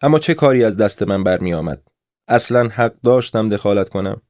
اما 0.00 0.18
چه 0.18 0.34
کاری 0.34 0.64
از 0.64 0.76
دست 0.76 1.02
من 1.02 1.24
برمی 1.24 1.54
آمد 1.54 1.82
اصلا 2.28 2.68
حق 2.68 2.94
داشتم 3.04 3.48
دخالت 3.48 3.88
کنم؟ 3.88 4.22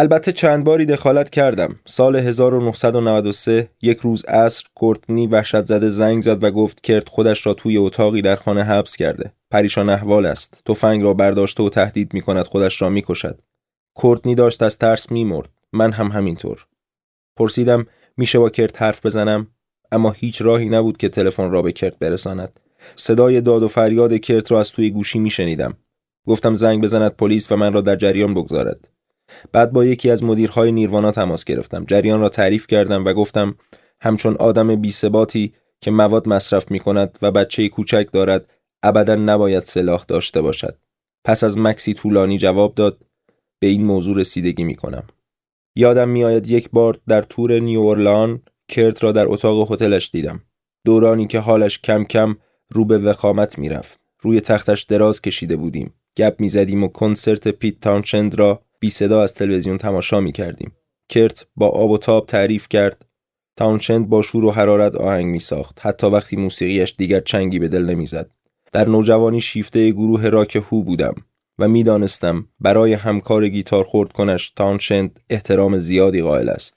البته 0.00 0.32
چند 0.32 0.64
باری 0.64 0.84
دخالت 0.84 1.30
کردم. 1.30 1.76
سال 1.86 2.16
1993 2.16 3.70
یک 3.82 3.98
روز 3.98 4.24
عصر 4.24 4.64
کورتنی 4.74 5.26
وحشت 5.26 5.64
زده 5.64 5.88
زنگ 5.88 6.22
زد 6.22 6.44
و 6.44 6.50
گفت 6.50 6.80
کرد 6.80 7.08
خودش 7.08 7.46
را 7.46 7.54
توی 7.54 7.76
اتاقی 7.76 8.22
در 8.22 8.36
خانه 8.36 8.62
حبس 8.62 8.96
کرده. 8.96 9.32
پریشان 9.50 9.88
احوال 9.88 10.26
است. 10.26 10.62
تفنگ 10.64 11.02
را 11.02 11.14
برداشته 11.14 11.62
و 11.62 11.68
تهدید 11.68 12.14
می 12.14 12.20
کند 12.20 12.46
خودش 12.46 12.82
را 12.82 12.88
می 12.88 13.02
کشد. 13.06 13.40
کورتنی 13.94 14.34
داشت 14.34 14.62
از 14.62 14.78
ترس 14.78 15.12
می 15.12 15.24
مرد. 15.24 15.48
من 15.72 15.92
هم 15.92 16.08
همینطور. 16.08 16.66
پرسیدم 17.36 17.86
میشه 18.16 18.38
با 18.38 18.50
کرت 18.50 18.82
حرف 18.82 19.06
بزنم؟ 19.06 19.46
اما 19.92 20.10
هیچ 20.10 20.42
راهی 20.42 20.68
نبود 20.68 20.96
که 20.96 21.08
تلفن 21.08 21.50
را 21.50 21.62
به 21.62 21.72
کرت 21.72 21.98
برساند. 21.98 22.60
صدای 22.96 23.40
داد 23.40 23.62
و 23.62 23.68
فریاد 23.68 24.16
کرت 24.16 24.52
را 24.52 24.60
از 24.60 24.72
توی 24.72 24.90
گوشی 24.90 25.18
میشنیدم 25.18 25.74
گفتم 26.26 26.54
زنگ 26.54 26.82
بزند 26.82 27.10
پلیس 27.16 27.52
و 27.52 27.56
من 27.56 27.72
را 27.72 27.80
در 27.80 27.96
جریان 27.96 28.34
بگذارد. 28.34 28.88
بعد 29.52 29.72
با 29.72 29.84
یکی 29.84 30.10
از 30.10 30.24
مدیرهای 30.24 30.72
نیروانا 30.72 31.10
تماس 31.10 31.44
گرفتم. 31.44 31.84
جریان 31.84 32.20
را 32.20 32.28
تعریف 32.28 32.66
کردم 32.66 33.04
و 33.04 33.12
گفتم 33.12 33.54
همچون 34.00 34.34
آدم 34.34 34.76
بیثباتی 34.76 35.54
که 35.80 35.90
مواد 35.90 36.28
مصرف 36.28 36.70
می 36.70 36.78
کند 36.78 37.18
و 37.22 37.30
بچه 37.30 37.68
کوچک 37.68 38.08
دارد 38.12 38.50
ابدا 38.82 39.14
نباید 39.14 39.62
سلاح 39.62 40.04
داشته 40.08 40.40
باشد. 40.40 40.78
پس 41.24 41.44
از 41.44 41.58
مکسی 41.58 41.94
طولانی 41.94 42.38
جواب 42.38 42.74
داد 42.74 42.98
به 43.58 43.66
این 43.66 43.84
موضوع 43.84 44.16
رسیدگی 44.16 44.64
می 44.64 44.74
کنم 44.74 45.04
یادم 45.76 46.08
میآید 46.08 46.48
یک 46.48 46.70
بار 46.72 46.98
در 47.08 47.22
تور 47.22 47.58
نیورلان 47.58 48.42
کرت 48.68 49.04
را 49.04 49.12
در 49.12 49.28
اتاق 49.28 49.72
هتلش 49.72 50.10
دیدم. 50.10 50.40
دورانی 50.84 51.26
که 51.26 51.38
حالش 51.38 51.78
کم 51.78 52.04
کم 52.04 52.36
رو 52.72 52.84
به 52.84 52.98
وخامت 52.98 53.58
می‌رفت. 53.58 54.00
روی 54.20 54.40
تختش 54.40 54.82
دراز 54.82 55.22
کشیده 55.22 55.56
بودیم. 55.56 55.94
گپ 56.16 56.34
می‌زدیم 56.38 56.84
و 56.84 56.88
کنسرت 56.88 57.48
پیت 57.48 57.80
تاونشند 57.80 58.34
را 58.34 58.62
بی 58.80 58.90
صدا 58.90 59.22
از 59.22 59.34
تلویزیون 59.34 59.78
تماشا 59.78 60.20
می 60.20 60.32
کردیم. 60.32 60.72
کرت 61.08 61.46
با 61.56 61.68
آب 61.68 61.90
و 61.90 61.98
تاب 61.98 62.26
تعریف 62.26 62.68
کرد 62.68 63.04
تاونشند 63.56 64.08
با 64.08 64.22
شور 64.22 64.44
و 64.44 64.50
حرارت 64.50 64.94
آهنگ 64.94 65.26
می 65.26 65.38
ساخت 65.38 65.78
حتی 65.80 66.06
وقتی 66.06 66.36
موسیقیش 66.36 66.94
دیگر 66.98 67.20
چنگی 67.20 67.58
به 67.58 67.68
دل 67.68 67.84
نمی‌زد. 67.84 68.30
در 68.72 68.88
نوجوانی 68.88 69.40
شیفته 69.40 69.90
گروه 69.90 70.28
راک 70.28 70.56
هو 70.56 70.82
بودم 70.82 71.14
و 71.58 71.68
می‌دانستم 71.68 72.48
برای 72.60 72.92
همکار 72.92 73.48
گیتار 73.48 73.84
خرد 73.84 74.12
کنش 74.12 74.50
تاونشند 74.50 75.20
احترام 75.30 75.78
زیادی 75.78 76.22
قائل 76.22 76.48
است. 76.48 76.76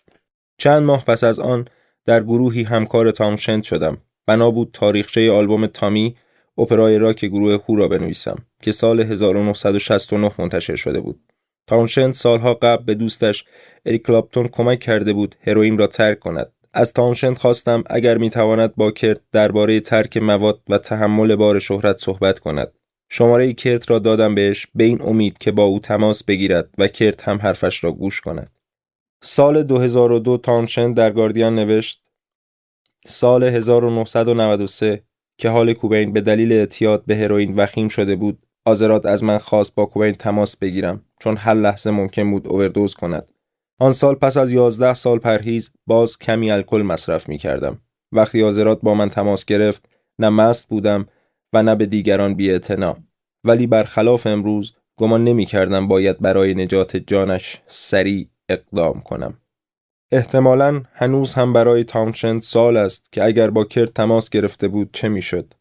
چند 0.58 0.84
ماه 0.84 1.06
پس 1.06 1.24
از 1.24 1.40
آن 1.40 1.68
در 2.06 2.24
گروهی 2.24 2.64
همکار 2.64 3.12
تاونشند 3.12 3.64
شدم. 3.64 3.98
بنا 4.26 4.52
بود 4.52 4.70
تاریخچه 4.74 5.32
آلبوم 5.32 5.66
تامی 5.66 6.16
اپرای 6.58 6.98
راک 6.98 7.26
گروه 7.26 7.58
هو 7.70 7.76
را 7.76 7.88
بنویسم 7.88 8.36
که 8.62 8.72
سال 8.72 9.00
1969 9.00 10.32
منتشر 10.40 10.76
شده 10.76 11.00
بود. 11.00 11.20
تاونشند 11.68 12.14
سالها 12.14 12.54
قبل 12.54 12.84
به 12.84 12.96
دوستش 12.96 13.46
اریک 13.86 14.02
کلاپتون 14.02 14.48
کمک 14.48 14.80
کرده 14.80 15.14
بود 15.14 15.36
هروئین 15.42 15.78
را 15.78 15.88
ترک 15.88 16.20
کند. 16.20 16.52
از 16.74 16.94
تاونشند 16.94 17.38
خواستم 17.38 17.84
اگر 17.86 18.18
می‌تواند 18.18 18.76
با 18.76 18.92
کرت 18.92 19.22
درباره 19.32 19.80
ترک 19.80 20.18
مواد 20.18 20.62
و 20.70 20.78
تحمل 20.78 21.36
بار 21.36 21.60
شهرت 21.60 21.98
صحبت 21.98 22.40
کند. 22.40 22.72
شماره 23.10 23.54
کرت 23.54 23.92
را 23.92 24.00
دادم 24.00 24.36
بهش 24.36 24.68
به 24.76 24.84
این 24.84 25.02
امید 25.02 25.38
که 25.38 25.52
با 25.52 25.64
او 25.64 25.80
تماس 25.80 26.24
بگیرد 26.24 26.70
و 26.78 26.88
کرت 26.88 27.28
هم 27.28 27.38
حرفش 27.38 27.84
را 27.84 27.92
گوش 27.92 28.22
کند. 28.22 28.50
سال 29.24 29.64
2002 29.64 30.38
تاونشند 30.38 30.96
در 30.96 31.12
گاردین 31.12 31.56
نوشت 31.56 32.02
سال 33.08 33.44
1993 33.44 35.04
که 35.38 35.50
حال 35.50 35.74
کوبین 35.74 36.14
به 36.14 36.22
دلیل 36.22 36.52
اعتیاد 36.52 37.06
به 37.06 37.16
هروئین 37.16 37.56
وخیم 37.56 37.88
شده 37.88 38.16
بود 38.16 38.46
آزرات 38.66 39.06
از 39.06 39.24
من 39.24 39.38
خواست 39.38 39.76
با 39.76 39.86
کوبین 39.86 40.12
تماس 40.12 40.58
بگیرم 40.58 41.06
چون 41.20 41.38
هر 41.38 41.54
لحظه 41.54 41.92
ممکن 41.92 42.32
بود 42.32 42.48
اووردوز 42.48 42.96
کند 42.96 43.32
آن 43.80 43.92
سال 43.92 44.16
پس 44.16 44.38
از 44.38 44.52
یازده 44.52 44.94
سال 44.94 45.20
پرهیز 45.20 45.74
باز 45.88 46.20
کمی 46.20 46.52
الکل 46.52 46.82
مصرف 46.82 47.30
می 47.30 47.38
کردم. 47.38 47.82
وقتی 48.12 48.44
آزرات 48.44 48.82
با 48.82 48.94
من 48.94 49.10
تماس 49.10 49.46
گرفت 49.46 49.90
نه 50.20 50.30
مست 50.30 50.70
بودم 50.70 51.08
و 51.54 51.64
نه 51.64 51.76
به 51.76 51.86
دیگران 51.86 52.34
بی 52.34 52.60
ولی 53.44 53.68
برخلاف 53.68 54.28
امروز 54.28 54.74
گمان 54.98 55.24
نمی 55.24 55.46
کردم 55.46 55.88
باید 55.88 56.20
برای 56.20 56.54
نجات 56.54 56.98
جانش 56.98 57.62
سریع 57.68 58.28
اقدام 58.50 59.02
کنم. 59.02 59.38
احتمالا 60.12 60.84
هنوز 60.94 61.34
هم 61.34 61.54
برای 61.54 61.84
تاونشند 61.84 62.42
سال 62.42 62.78
است 62.78 63.12
که 63.12 63.24
اگر 63.24 63.50
با 63.50 63.66
کرد 63.66 63.94
تماس 63.94 64.30
گرفته 64.30 64.68
بود 64.68 64.90
چه 64.94 65.10
می‌شد. 65.10 65.54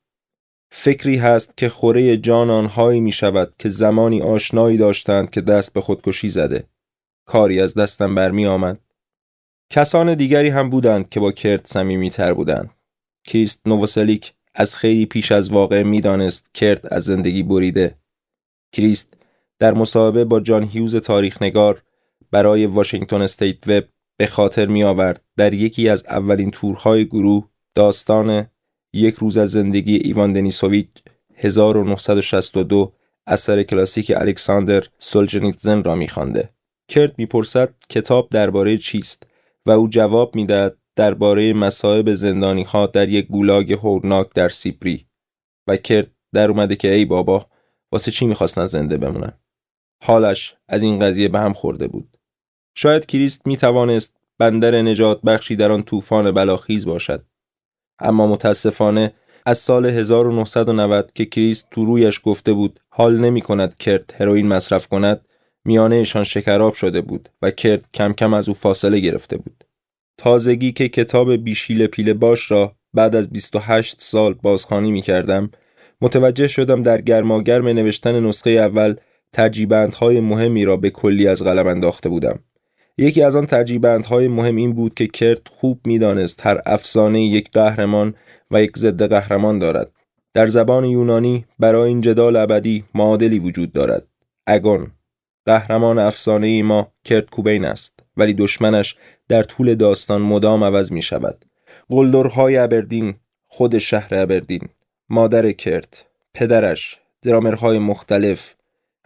فکری 0.72 1.16
هست 1.16 1.56
که 1.56 1.68
خوره 1.68 2.16
جان 2.16 2.50
آنهایی 2.50 3.00
می 3.00 3.12
شود 3.12 3.54
که 3.58 3.68
زمانی 3.68 4.22
آشنایی 4.22 4.76
داشتند 4.76 5.30
که 5.30 5.40
دست 5.40 5.74
به 5.74 5.80
خودکشی 5.80 6.28
زده. 6.28 6.64
کاری 7.26 7.60
از 7.60 7.74
دستم 7.74 8.14
برمی 8.14 8.46
آمد. 8.46 8.78
کسان 9.70 10.14
دیگری 10.14 10.48
هم 10.48 10.70
بودند 10.70 11.08
که 11.08 11.20
با 11.20 11.32
کرد 11.32 11.64
سمیمی 11.64 12.10
تر 12.10 12.34
بودند. 12.34 12.70
کریست 13.26 13.66
نووسلیک 13.66 14.34
از 14.54 14.76
خیلی 14.76 15.06
پیش 15.06 15.32
از 15.32 15.52
واقع 15.52 15.82
می‌دانست 15.82 16.54
کرت 16.54 16.86
از 16.90 17.04
زندگی 17.04 17.42
بریده. 17.42 17.98
کریست 18.72 19.14
در 19.58 19.74
مصاحبه 19.74 20.24
با 20.24 20.40
جان 20.40 20.64
هیوز 20.64 20.96
تاریخنگار 20.96 21.82
برای 22.30 22.66
واشنگتن 22.66 23.22
استیت 23.22 23.68
وب 23.68 23.84
به 24.16 24.26
خاطر 24.26 24.66
می 24.66 24.84
آورد 24.84 25.24
در 25.36 25.54
یکی 25.54 25.88
از 25.88 26.06
اولین 26.06 26.50
تورهای 26.50 27.04
گروه 27.04 27.48
داستان 27.74 28.46
یک 28.92 29.14
روز 29.14 29.38
از 29.38 29.50
زندگی 29.50 29.96
ایوان 29.96 30.32
دنیسوویچ 30.32 30.88
1962 31.34 32.92
اثر 33.26 33.62
کلاسیک 33.62 34.12
الکساندر 34.16 34.84
سولجنیتزن 34.98 35.82
را 35.82 35.94
میخوانده. 35.94 36.50
کرد 36.88 37.14
می‌پرسد 37.18 37.74
کتاب 37.88 38.28
درباره 38.30 38.78
چیست 38.78 39.26
و 39.66 39.70
او 39.70 39.88
جواب 39.88 40.36
می‌دهد 40.36 40.76
درباره 40.96 41.52
مصائب 41.52 42.14
زندانی 42.14 42.62
ها 42.62 42.86
در 42.86 43.08
یک 43.08 43.26
گولاگ 43.26 43.72
هورناک 43.72 44.32
در 44.34 44.48
سیپری. 44.48 45.06
و 45.66 45.76
کرد 45.76 46.10
در 46.34 46.50
اومده 46.50 46.76
که 46.76 46.94
ای 46.94 47.04
بابا 47.04 47.46
واسه 47.92 48.10
چی 48.10 48.26
می‌خواستن 48.26 48.66
زنده 48.66 48.96
بمونن؟ 48.96 49.32
حالش 50.02 50.54
از 50.68 50.82
این 50.82 50.98
قضیه 50.98 51.28
به 51.28 51.38
هم 51.38 51.52
خورده 51.52 51.88
بود. 51.88 52.16
شاید 52.74 53.06
کریست 53.06 53.46
می‌توانست 53.46 54.16
بندر 54.38 54.82
نجات 54.82 55.22
بخشی 55.22 55.56
در 55.56 55.72
آن 55.72 55.82
طوفان 55.82 56.32
بلاخیز 56.32 56.86
باشد. 56.86 57.24
اما 58.00 58.26
متاسفانه 58.26 59.12
از 59.46 59.58
سال 59.58 59.86
1990 59.86 61.12
که 61.14 61.24
کریست 61.24 61.68
تو 61.70 61.84
رویش 61.84 62.20
گفته 62.24 62.52
بود 62.52 62.80
حال 62.88 63.20
نمی 63.20 63.40
کند 63.40 63.76
کرد 63.76 64.14
هروئین 64.18 64.48
مصرف 64.48 64.88
کند 64.88 65.20
میانهشان 65.64 66.24
شکراب 66.24 66.74
شده 66.74 67.00
بود 67.00 67.28
و 67.42 67.50
کرد 67.50 67.84
کم 67.94 68.12
کم 68.12 68.34
از 68.34 68.48
او 68.48 68.54
فاصله 68.54 68.98
گرفته 68.98 69.36
بود. 69.36 69.64
تازگی 70.18 70.72
که 70.72 70.88
کتاب 70.88 71.32
بیشیل 71.32 71.86
پیل 71.86 72.12
باش 72.12 72.50
را 72.50 72.76
بعد 72.94 73.16
از 73.16 73.32
28 73.32 74.00
سال 74.00 74.34
بازخوانی 74.34 74.90
می 74.90 75.02
کردم 75.02 75.50
متوجه 76.00 76.48
شدم 76.48 76.82
در 76.82 77.00
گرماگرم 77.00 77.68
نوشتن 77.68 78.26
نسخه 78.26 78.50
اول 78.50 78.94
ترجیبندهای 79.32 80.20
مهمی 80.20 80.64
را 80.64 80.76
به 80.76 80.90
کلی 80.90 81.26
از 81.28 81.42
قلم 81.42 81.66
انداخته 81.66 82.08
بودم. 82.08 82.38
یکی 82.98 83.22
از 83.22 83.36
آن 83.36 83.46
ترجیبندهای 83.46 84.28
مهم 84.28 84.56
این 84.56 84.72
بود 84.72 84.94
که 84.94 85.06
کرت 85.06 85.48
خوب 85.48 85.80
می‌دانست 85.86 86.46
هر 86.46 86.60
افسانه 86.66 87.22
یک 87.22 87.50
قهرمان 87.50 88.14
و 88.50 88.62
یک 88.62 88.78
ضد 88.78 89.02
قهرمان 89.02 89.58
دارد. 89.58 89.90
در 90.32 90.46
زبان 90.46 90.84
یونانی 90.84 91.44
برای 91.58 91.88
این 91.88 92.00
جدال 92.00 92.36
ابدی 92.36 92.84
معادلی 92.94 93.38
وجود 93.38 93.72
دارد. 93.72 94.06
اگون 94.46 94.90
قهرمان 95.46 95.98
افسانه 95.98 96.46
ای 96.46 96.62
ما 96.62 96.92
کرت 97.04 97.30
کوبین 97.30 97.64
است 97.64 98.00
ولی 98.16 98.34
دشمنش 98.34 98.96
در 99.28 99.42
طول 99.42 99.74
داستان 99.74 100.22
مدام 100.22 100.64
عوض 100.64 100.92
می 100.92 101.02
شود 101.02 101.44
قلدرهای 101.88 102.56
ابردین 102.56 103.14
خود 103.46 103.78
شهر 103.78 104.14
ابردین 104.14 104.68
مادر 105.08 105.52
کرت 105.52 106.06
پدرش 106.34 107.00
درامرهای 107.22 107.78
مختلف 107.78 108.54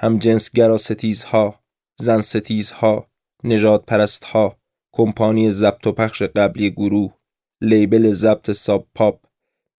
هم 0.01 0.18
جنسگرا 0.18 0.76
ستیزها 0.76 1.61
زن 1.97 2.20
ستیزها 2.20 3.07
نجات 3.45 3.87
پرست 3.87 4.25
ها 4.25 4.57
کمپانی 4.93 5.51
ضبط 5.51 5.87
و 5.87 5.93
پخش 5.93 6.23
قبلی 6.23 6.71
گروه 6.71 7.15
لیبل 7.61 8.13
ضبط 8.13 8.51
ساب 8.51 8.89
پاپ 8.95 9.21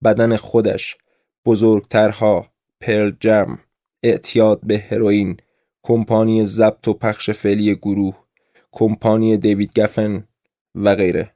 بدن 0.03 0.35
خودش 0.35 0.97
بزرگترها 1.45 2.53
پرل 2.79 3.11
جم 3.19 3.59
اعتیاد 4.03 4.59
به 4.63 4.79
هروئین 4.79 5.37
کمپانی 5.83 6.45
ضبط 6.45 6.87
و 6.87 6.93
پخش 6.93 7.29
فعلی 7.29 7.75
گروه 7.75 8.25
کمپانی 8.71 9.37
دیوید 9.37 9.79
گفن 9.79 10.27
و 10.75 10.95
غیره 10.95 11.35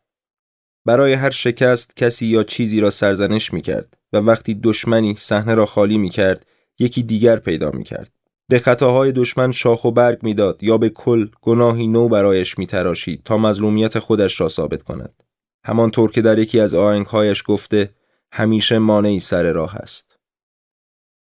برای 0.86 1.14
هر 1.14 1.30
شکست 1.30 1.96
کسی 1.96 2.26
یا 2.26 2.44
چیزی 2.44 2.80
را 2.80 2.90
سرزنش 2.90 3.54
می 3.54 3.62
کرد 3.62 3.98
و 4.14 4.18
وقتی 4.18 4.54
دشمنی 4.54 5.16
صحنه 5.18 5.56
را 5.56 5.66
خالی 5.66 5.98
می 5.98 6.10
کرد 6.10 6.46
یکی 6.80 7.04
دیگر 7.04 7.36
پیدا 7.36 7.72
می 7.72 7.84
کرد. 7.84 8.19
به 8.50 8.60
خطاهای 8.60 9.12
دشمن 9.12 9.52
شاخ 9.52 9.86
و 9.86 9.92
برگ 9.92 10.20
می‌داد 10.24 10.64
یا 10.64 10.78
به 10.78 10.90
کل 10.90 11.28
گناهی 11.42 11.88
نو 11.88 12.08
برایش 12.10 12.58
می 12.58 12.68
تراشید 12.68 13.22
تا 13.26 13.38
مظلومیت 13.38 14.00
خودش 14.00 14.42
را 14.42 14.48
ثابت 14.48 14.82
کند. 14.82 15.24
همانطور 15.66 16.12
که 16.12 16.22
در 16.22 16.40
یکی 16.40 16.60
از 16.60 16.76
آهنگهایش 16.76 17.44
گفته 17.46 17.90
همیشه 18.32 18.80
مانعی 18.80 19.20
سر 19.20 19.52
راه 19.52 19.76
است. 19.76 20.20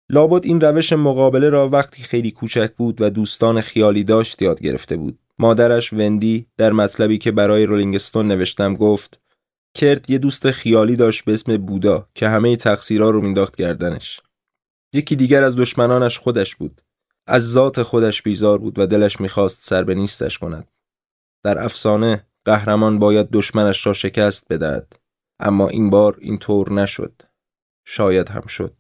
لابد 0.09 0.45
این 0.45 0.61
روش 0.61 0.93
مقابله 0.93 1.49
را 1.49 1.69
وقتی 1.69 2.03
خیلی 2.03 2.31
کوچک 2.31 2.71
بود 2.77 3.01
و 3.01 3.09
دوستان 3.09 3.61
خیالی 3.61 4.03
داشت 4.03 4.41
یاد 4.41 4.61
گرفته 4.61 4.97
بود. 4.97 5.19
مادرش 5.39 5.93
وندی 5.93 6.47
در 6.57 6.71
مطلبی 6.71 7.17
که 7.17 7.31
برای 7.31 7.65
رولینگستون 7.65 8.27
نوشتم 8.27 8.75
گفت 8.75 9.19
کرد 9.75 10.09
یه 10.09 10.17
دوست 10.17 10.51
خیالی 10.51 10.95
داشت 10.95 11.25
به 11.25 11.33
اسم 11.33 11.57
بودا 11.57 12.07
که 12.15 12.27
همه 12.27 12.55
تقصیرها 12.55 13.09
رو 13.09 13.21
مینداخت 13.21 13.55
گردنش. 13.55 14.19
یکی 14.93 15.15
دیگر 15.15 15.43
از 15.43 15.55
دشمنانش 15.55 16.19
خودش 16.19 16.55
بود. 16.55 16.81
از 17.31 17.51
ذات 17.51 17.81
خودش 17.81 18.21
بیزار 18.21 18.57
بود 18.57 18.79
و 18.79 18.85
دلش 18.85 19.21
می‌خواست 19.21 19.67
سر 19.67 19.83
به 19.83 19.95
نیستش 19.95 20.37
کند. 20.37 20.71
در 21.43 21.63
افسانه 21.63 22.25
قهرمان 22.45 22.99
باید 22.99 23.29
دشمنش 23.31 23.85
را 23.85 23.93
شکست 23.93 24.53
بدهد 24.53 24.99
اما 25.39 25.67
این 25.67 25.89
بار 25.89 26.17
اینطور 26.19 26.71
نشد. 26.71 27.21
شاید 27.85 28.29
هم 28.29 28.45
شد. 28.47 28.73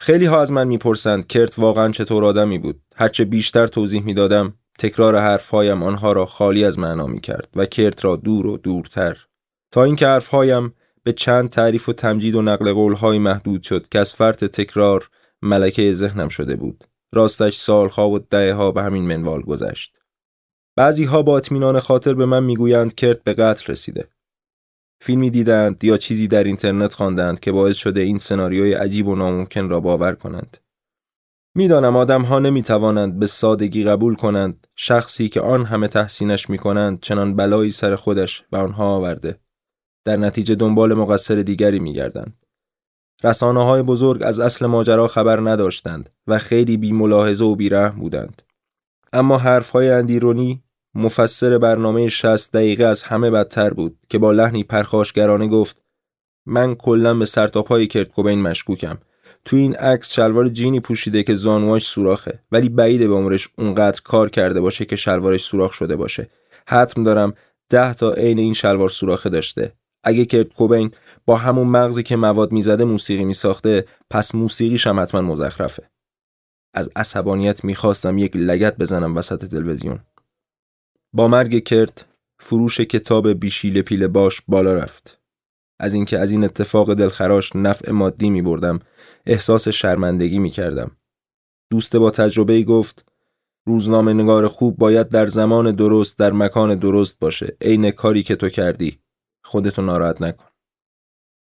خیلی 0.00 0.26
ها 0.26 0.40
از 0.40 0.52
من 0.52 0.66
می‌پرسند 0.66 1.26
کرت 1.26 1.58
واقعا 1.58 1.88
چطور 1.88 2.24
آدمی 2.24 2.58
بود. 2.58 2.80
هرچه 2.96 3.24
بیشتر 3.24 3.66
توضیح 3.66 4.02
می‌دادم 4.02 4.54
تکرار 4.78 5.16
حرفهایم 5.16 5.82
آنها 5.82 6.12
را 6.12 6.26
خالی 6.26 6.64
از 6.64 6.78
معنا 6.78 7.06
می‌کرد 7.06 7.48
و 7.56 7.66
کرت 7.66 8.04
را 8.04 8.16
دور 8.16 8.46
و 8.46 8.56
دورتر 8.56 9.26
تا 9.72 9.84
اینکه 9.84 10.06
حرفهایم 10.06 10.74
به 11.02 11.12
چند 11.12 11.50
تعریف 11.50 11.88
و 11.88 11.92
تمجید 11.92 12.34
و 12.34 12.42
نقل 12.42 12.72
قولهایی 12.72 13.18
محدود 13.18 13.62
شد 13.62 13.88
که 13.88 13.98
از 13.98 14.14
فرط 14.14 14.44
تکرار 14.44 15.10
ملکه 15.42 15.94
ذهنم 15.94 16.28
شده 16.28 16.56
بود 16.56 16.84
راستش 17.12 17.56
سالها 17.56 18.10
و 18.10 18.18
دهها 18.18 18.72
به 18.72 18.82
همین 18.82 19.04
منوال 19.04 19.42
گذشت. 19.42 19.96
بعضی 20.76 21.04
ها 21.04 21.22
با 21.22 21.36
اطمینان 21.36 21.80
خاطر 21.80 22.14
به 22.14 22.26
من 22.26 22.44
می‌گویند 22.44 22.94
کرد 22.94 23.24
به 23.24 23.34
قتل 23.34 23.72
رسیده. 23.72 24.08
فیلمی 25.02 25.30
دیدند 25.30 25.84
یا 25.84 25.96
چیزی 25.96 26.28
در 26.28 26.44
اینترنت 26.44 26.94
خواندند 26.94 27.40
که 27.40 27.52
باعث 27.52 27.76
شده 27.76 28.00
این 28.00 28.18
سناریوی 28.18 28.72
عجیب 28.72 29.08
و 29.08 29.16
ناممکن 29.16 29.68
را 29.68 29.80
باور 29.80 30.14
کنند. 30.14 30.56
می‌دانم 31.56 31.96
آدم 31.96 32.22
ها 32.22 32.38
نمی 32.38 32.62
توانند 32.62 33.18
به 33.18 33.26
سادگی 33.26 33.84
قبول 33.84 34.14
کنند 34.14 34.66
شخصی 34.76 35.28
که 35.28 35.40
آن 35.40 35.64
همه 35.64 35.88
تحسینش 35.88 36.50
می 36.50 36.58
کنند 36.58 37.00
چنان 37.00 37.36
بلایی 37.36 37.70
سر 37.70 37.96
خودش 37.96 38.44
و 38.52 38.56
آنها 38.56 38.84
آورده. 38.84 39.40
در 40.04 40.16
نتیجه 40.16 40.54
دنبال 40.54 40.94
مقصر 40.94 41.34
دیگری 41.34 41.78
میگردند. 41.78 42.46
رسانه 43.24 43.64
های 43.64 43.82
بزرگ 43.82 44.22
از 44.22 44.40
اصل 44.40 44.66
ماجرا 44.66 45.06
خبر 45.06 45.40
نداشتند 45.50 46.10
و 46.26 46.38
خیلی 46.38 46.76
بی 46.76 46.92
ملاحظه 46.92 47.44
و 47.44 47.54
بیرحم 47.54 48.00
بودند. 48.00 48.42
اما 49.12 49.38
حرف 49.38 49.70
های 49.70 49.90
اندیرونی 49.90 50.62
مفسر 50.94 51.58
برنامه 51.58 52.08
60 52.08 52.52
دقیقه 52.52 52.84
از 52.84 53.02
همه 53.02 53.30
بدتر 53.30 53.70
بود 53.70 53.98
که 54.08 54.18
با 54.18 54.32
لحنی 54.32 54.64
پرخاشگرانه 54.64 55.48
گفت 55.48 55.76
من 56.46 56.74
کلا 56.74 57.14
به 57.14 57.24
سرتاپای 57.24 57.86
کرت 57.86 58.08
کوبین 58.08 58.42
مشکوکم. 58.42 58.98
تو 59.44 59.56
این 59.56 59.74
عکس 59.74 60.12
شلوار 60.12 60.48
جینی 60.48 60.80
پوشیده 60.80 61.22
که 61.22 61.34
زانواش 61.34 61.86
سوراخه 61.86 62.42
ولی 62.52 62.68
بعیده 62.68 63.08
به 63.08 63.14
عمرش 63.14 63.48
اونقدر 63.58 64.00
کار 64.04 64.30
کرده 64.30 64.60
باشه 64.60 64.84
که 64.84 64.96
شلوارش 64.96 65.42
سوراخ 65.42 65.72
شده 65.72 65.96
باشه. 65.96 66.30
حتم 66.66 67.04
دارم 67.04 67.34
ده 67.68 67.94
تا 67.94 68.12
عین 68.12 68.38
این 68.38 68.54
شلوار 68.54 68.88
سوراخه 68.88 69.28
داشته. 69.28 69.72
اگه 70.04 70.24
کرت 70.24 70.52
کوبین 70.52 70.90
با 71.26 71.36
همون 71.36 71.66
مغزی 71.66 72.02
که 72.02 72.16
مواد 72.16 72.52
می‌زده 72.52 72.84
موسیقی 72.84 73.24
میساخته 73.24 73.84
پس 74.10 74.34
موسیقیش 74.34 74.86
هم 74.86 75.00
حتما 75.00 75.20
مزخرفه. 75.20 75.90
از 76.74 76.90
عصبانیت 76.96 77.64
می‌خواستم 77.64 78.18
یک 78.18 78.36
لگت 78.36 78.76
بزنم 78.76 79.16
وسط 79.16 79.44
تلویزیون. 79.44 80.00
با 81.12 81.28
مرگ 81.28 81.64
کرت 81.64 82.06
فروش 82.40 82.80
کتاب 82.80 83.32
بیشیل 83.32 83.82
پیل 83.82 84.06
باش 84.06 84.42
بالا 84.48 84.74
رفت. 84.74 85.20
از 85.80 85.94
اینکه 85.94 86.18
از 86.18 86.30
این 86.30 86.44
اتفاق 86.44 86.94
دلخراش 86.94 87.56
نفع 87.56 87.92
مادی 87.92 88.30
می 88.30 88.42
بردم 88.42 88.78
احساس 89.26 89.68
شرمندگی 89.68 90.38
می 90.38 90.50
کردم. 90.50 90.90
دوست 91.70 91.96
با 91.96 92.10
تجربه 92.10 92.62
گفت 92.62 93.04
روزنامه 93.66 94.12
نگار 94.12 94.48
خوب 94.48 94.76
باید 94.76 95.08
در 95.08 95.26
زمان 95.26 95.74
درست 95.74 96.18
در 96.18 96.32
مکان 96.32 96.74
درست 96.74 97.20
باشه. 97.20 97.56
عین 97.60 97.90
کاری 97.90 98.22
که 98.22 98.36
تو 98.36 98.48
کردی. 98.48 98.99
خودتو 99.42 99.82
ناراحت 99.82 100.22
نکن. 100.22 100.44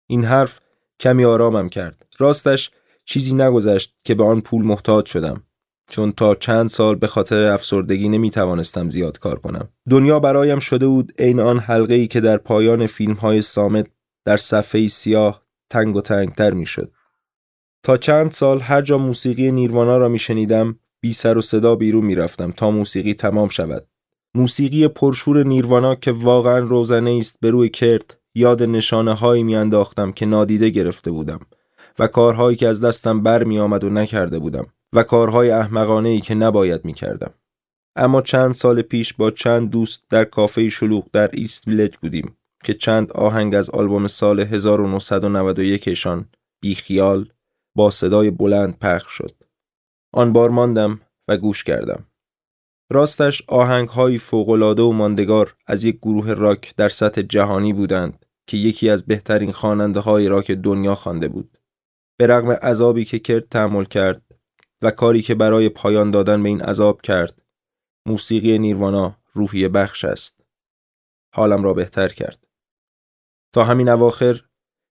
این 0.08 0.24
حرف 0.24 0.60
کمی 1.00 1.26
آرامم 1.26 1.70
کرد. 1.70 2.06
راستش 2.18 2.72
چیزی 3.06 3.34
نگذشت 3.34 3.96
که 4.04 4.16
به 4.16 4.24
آن 4.24 4.42
پول 4.42 4.66
محتاج 4.66 5.06
شدم. 5.06 5.44
چون 5.90 6.12
تا 6.12 6.36
چند 6.36 6.70
سال 6.70 6.96
به 6.96 7.08
خاطر 7.08 7.44
افسردگی 7.44 8.10
نمی 8.10 8.30
توانستم 8.30 8.90
زیاد 8.90 9.20
کار 9.20 9.40
کنم. 9.40 9.70
دنیا 9.90 10.20
برایم 10.20 10.60
شده 10.60 10.88
بود 10.88 11.14
عین 11.20 11.40
آن 11.40 11.60
حلقه 11.60 11.94
ای 11.94 12.08
که 12.08 12.20
در 12.20 12.38
پایان 12.38 12.88
فیلم 12.88 13.14
های 13.14 13.42
سامت 13.42 13.88
در 14.26 14.38
صفحه 14.38 14.88
سیاه 14.88 15.44
تنگ 15.70 15.96
و 15.96 16.02
تنگتر 16.02 16.52
می 16.52 16.66
شد. 16.66 16.92
تا 17.84 17.98
چند 17.98 18.32
سال 18.32 18.60
هر 18.60 18.82
جا 18.82 18.98
موسیقی 18.98 19.52
نیروانا 19.52 19.98
را 19.98 20.10
می 20.10 20.20
شنیدم 20.20 20.80
بی 21.02 21.14
سر 21.14 21.38
و 21.38 21.42
صدا 21.42 21.76
بیرون 21.76 22.06
می 22.06 22.16
رفتم 22.16 22.52
تا 22.52 22.72
موسیقی 22.72 23.14
تمام 23.14 23.50
شود. 23.50 23.88
موسیقی 24.36 24.88
پرشور 24.88 25.44
نیروانا 25.44 25.96
که 25.96 26.12
واقعا 26.12 26.58
روزنه 26.58 27.18
است 27.20 27.38
به 27.42 27.52
روی 27.52 27.70
کرت 27.70 28.18
یاد 28.36 28.64
نشانه 28.64 29.14
هایی 29.14 29.44
می 29.44 29.56
انداختم 29.56 30.12
که 30.12 30.26
نادیده 30.26 30.70
گرفته 30.70 31.12
بودم 31.12 31.40
و 32.00 32.08
کارهایی 32.08 32.58
که 32.58 32.68
از 32.68 32.84
دستم 32.84 33.24
بر 33.24 33.44
می 33.44 33.60
آمد 33.60 33.84
و 33.84 33.90
نکرده 33.90 34.40
بودم 34.40 34.66
و 34.94 35.04
کارهای 35.04 35.52
احمقانه 35.52 36.10
ای 36.10 36.20
که 36.20 36.36
نباید 36.36 36.86
می 36.86 36.94
کردم. 36.94 37.34
اما 37.96 38.22
چند 38.22 38.54
سال 38.54 38.82
پیش 38.82 39.14
با 39.14 39.32
چند 39.32 39.70
دوست 39.70 40.06
در 40.10 40.24
کافه 40.24 40.70
شلوغ 40.70 41.08
در 41.14 41.30
ایست 41.34 41.68
ویلج 41.68 41.98
بودیم 41.98 42.38
که 42.64 42.74
چند 42.74 43.12
آهنگ 43.12 43.56
از 43.56 43.70
آلبوم 43.70 44.08
سال 44.08 44.40
1991 44.40 45.94
شان 45.94 46.30
بیخیال 46.62 47.30
با 47.76 47.92
صدای 47.92 48.32
بلند 48.32 48.80
پخش 48.80 49.12
شد. 49.12 49.36
آن 50.14 50.34
بار 50.34 50.50
ماندم 50.50 51.02
و 51.28 51.38
گوش 51.38 51.64
کردم. 51.64 52.09
راستش 52.92 53.42
آهنگ 53.48 53.90
های 53.90 54.18
فوقلاده 54.18 54.82
و 54.82 54.92
ماندگار 54.92 55.56
از 55.68 55.84
یک 55.84 55.98
گروه 55.98 56.34
راک 56.34 56.76
در 56.76 56.90
سطح 56.90 57.22
جهانی 57.22 57.74
بودند 57.74 58.26
که 58.48 58.58
یکی 58.58 58.90
از 58.90 59.06
بهترین 59.06 59.52
خواننده 59.52 60.00
های 60.00 60.28
راک 60.28 60.52
دنیا 60.52 60.96
خوانده 60.96 61.28
بود. 61.28 61.58
به 62.18 62.28
رغم 62.28 62.52
عذابی 62.52 63.06
که 63.06 63.20
کرد 63.20 63.50
تحمل 63.50 63.86
کرد 63.86 64.22
و 64.82 64.92
کاری 64.92 65.22
که 65.22 65.36
برای 65.36 65.70
پایان 65.70 66.12
دادن 66.12 66.44
به 66.44 66.50
این 66.50 66.62
عذاب 66.62 67.02
کرد 67.02 67.42
موسیقی 68.06 68.60
نیروانا 68.60 69.18
روحی 69.34 69.68
بخش 69.68 70.06
است. 70.06 70.42
حالم 71.36 71.64
را 71.64 71.74
بهتر 71.74 72.08
کرد. 72.08 72.48
تا 73.54 73.64
همین 73.64 73.90
اواخر 73.90 74.42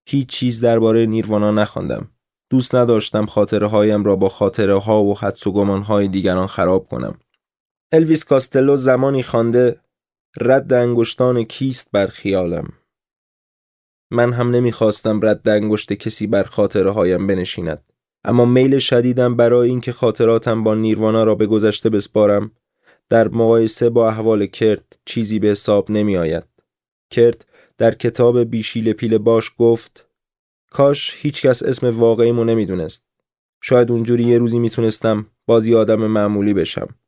هیچ 0.07 0.27
چیز 0.29 0.61
درباره 0.61 1.05
نیروانا 1.05 1.51
نخواندم. 1.51 2.11
دوست 2.49 2.75
نداشتم 2.75 3.25
خاطره 3.25 3.67
هایم 3.67 4.03
را 4.03 4.15
با 4.15 4.29
خاطره 4.29 4.79
ها 4.79 5.03
و 5.03 5.17
حدس 5.17 5.47
و 5.47 5.51
گمان 5.51 5.81
های 5.81 6.07
دیگران 6.07 6.47
خراب 6.47 6.87
کنم. 6.87 7.19
الویس 7.91 8.23
کاستلو 8.23 8.75
زمانی 8.75 9.23
خوانده 9.23 9.79
رد 10.41 10.73
انگشتان 10.73 11.43
کیست 11.43 11.91
بر 11.91 12.07
خیالم 12.07 12.73
من 14.11 14.33
هم 14.33 14.51
نمی‌خواستم 14.51 15.19
رد 15.25 15.49
انگشت 15.49 15.93
کسی 15.93 16.27
بر 16.27 16.43
خاطره 16.43 16.91
هایم 16.91 17.27
بنشیند 17.27 17.83
اما 18.23 18.45
میل 18.45 18.79
شدیدم 18.79 19.35
برای 19.35 19.69
اینکه 19.69 19.91
خاطراتم 19.91 20.63
با 20.63 20.75
نیروانا 20.75 21.23
را 21.23 21.35
به 21.35 21.45
گذشته 21.45 21.89
بسپارم 21.89 22.51
در 23.09 23.27
مقایسه 23.27 23.89
با 23.89 24.07
احوال 24.07 24.45
کرد 24.45 24.99
چیزی 25.05 25.39
به 25.39 25.47
حساب 25.47 25.91
نمی 25.91 26.17
آید. 26.17 26.43
کرد 27.11 27.45
در 27.77 27.95
کتاب 27.95 28.39
بیشیل 28.43 28.93
پیل 28.93 29.17
باش 29.17 29.51
گفت 29.57 30.09
کاش 30.71 31.15
هیچکس 31.17 31.63
اسم 31.63 31.99
واقعیمو 31.99 32.43
نمی‌دونست. 32.43 33.05
شاید 33.61 33.91
اونجوری 33.91 34.23
یه 34.23 34.37
روزی 34.37 34.59
می‌تونستم 34.59 35.25
بازی 35.45 35.75
آدم 35.75 36.07
معمولی 36.07 36.53
بشم. 36.53 36.98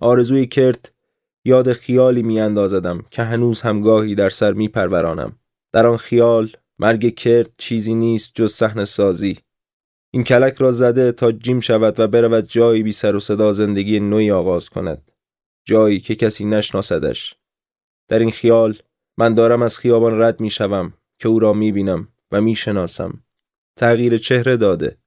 آرزوی 0.00 0.46
کرد 0.46 0.92
یاد 1.44 1.72
خیالی 1.72 2.22
میاندازدم 2.22 3.04
که 3.10 3.22
هنوز 3.22 3.60
هم 3.60 3.80
گاهی 3.80 4.14
در 4.14 4.28
سر 4.28 4.52
میپرورانم 4.52 5.38
در 5.72 5.86
آن 5.86 5.96
خیال 5.96 6.50
مرگ 6.78 7.14
کرد 7.14 7.50
چیزی 7.58 7.94
نیست 7.94 8.32
جز 8.34 8.52
صحنه 8.52 8.84
سازی 8.84 9.38
این 10.10 10.24
کلک 10.24 10.54
را 10.54 10.72
زده 10.72 11.12
تا 11.12 11.32
جیم 11.32 11.60
شود 11.60 12.00
و 12.00 12.06
برود 12.06 12.48
جایی 12.48 12.82
بی 12.82 12.92
سر 12.92 13.16
و 13.16 13.20
صدا 13.20 13.52
زندگی 13.52 14.00
نوی 14.00 14.30
آغاز 14.30 14.70
کند 14.70 15.12
جایی 15.64 16.00
که 16.00 16.14
کسی 16.14 16.44
نشناسدش 16.44 17.34
در 18.08 18.18
این 18.18 18.30
خیال 18.30 18.78
من 19.18 19.34
دارم 19.34 19.62
از 19.62 19.78
خیابان 19.78 20.22
رد 20.22 20.40
می 20.40 20.50
شوم 20.50 20.92
که 21.18 21.28
او 21.28 21.38
را 21.38 21.52
می 21.52 21.72
بینم 21.72 22.08
و 22.32 22.40
می‌شناسم. 22.40 23.22
تغییر 23.76 24.18
چهره 24.18 24.56
داده. 24.56 24.98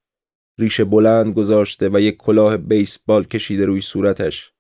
ریشه 0.60 0.86
بلند 0.86 1.34
گذاشته 1.34 1.90
و 1.90 2.00
یک 2.00 2.18
کلاه 2.18 2.58
بیسبال 2.58 3.24
کشیده 3.24 3.66
روی 3.66 3.82
صورتش. 3.82 4.54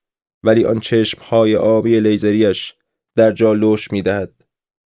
ولی 0.44 0.66
آن 0.66 0.80
چشم 0.80 1.22
های 1.22 1.56
آبی 1.56 2.00
لیزریش 2.00 2.74
در 3.16 3.32
جا 3.32 3.54
لوش 3.54 3.92
می 3.92 4.02
دهد. 4.02 4.32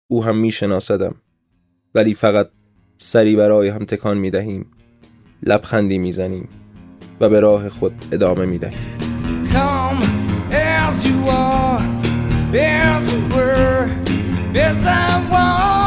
او 0.07 0.23
هم 0.23 0.37
می 0.37 0.51
شناسدم. 0.51 1.15
ولی 1.95 2.13
فقط 2.13 2.49
سری 2.97 3.35
برای 3.35 3.67
هم 3.67 3.85
تکان 3.85 4.17
می 4.17 4.31
دهیم. 4.31 4.71
لبخندی 5.43 5.97
می 5.97 6.11
زنیم 6.11 6.49
و 7.19 7.29
به 7.29 7.39
راه 7.39 7.69
خود 7.69 8.05
ادامه 8.11 8.45
می 8.45 8.57
دهیم. 8.57 8.93
Vaseline's. 14.53 15.82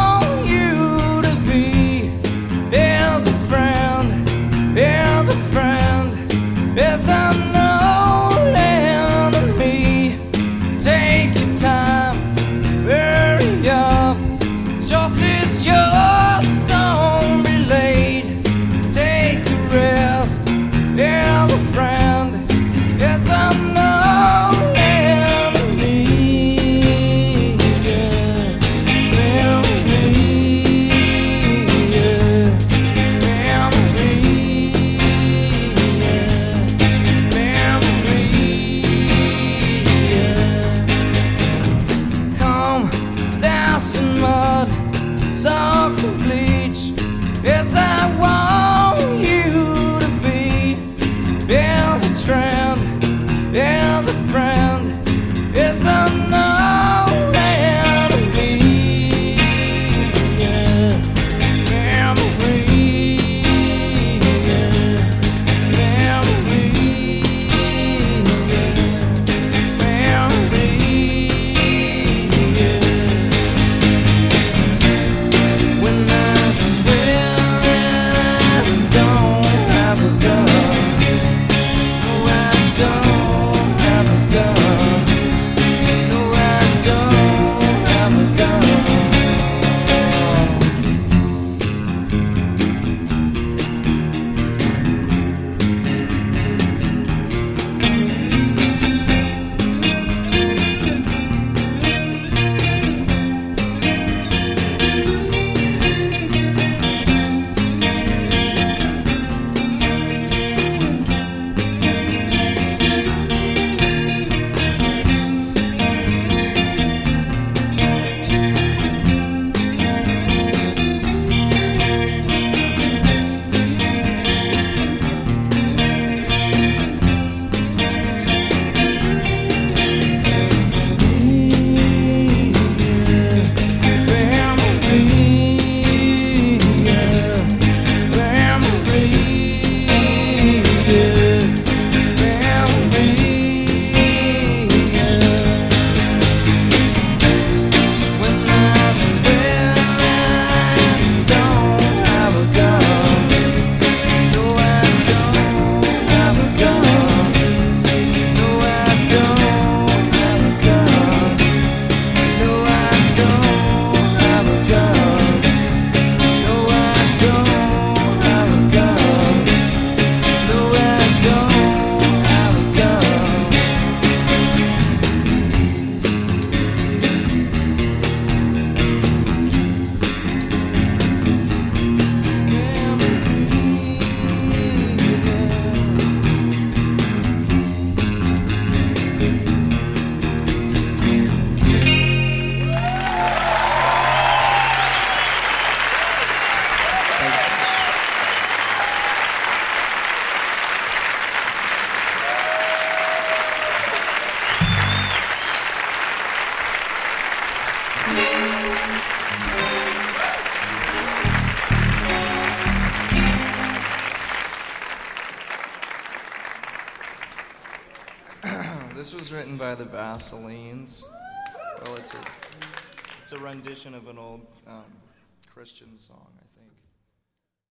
Christian 225.57 225.97
song. 225.97 226.37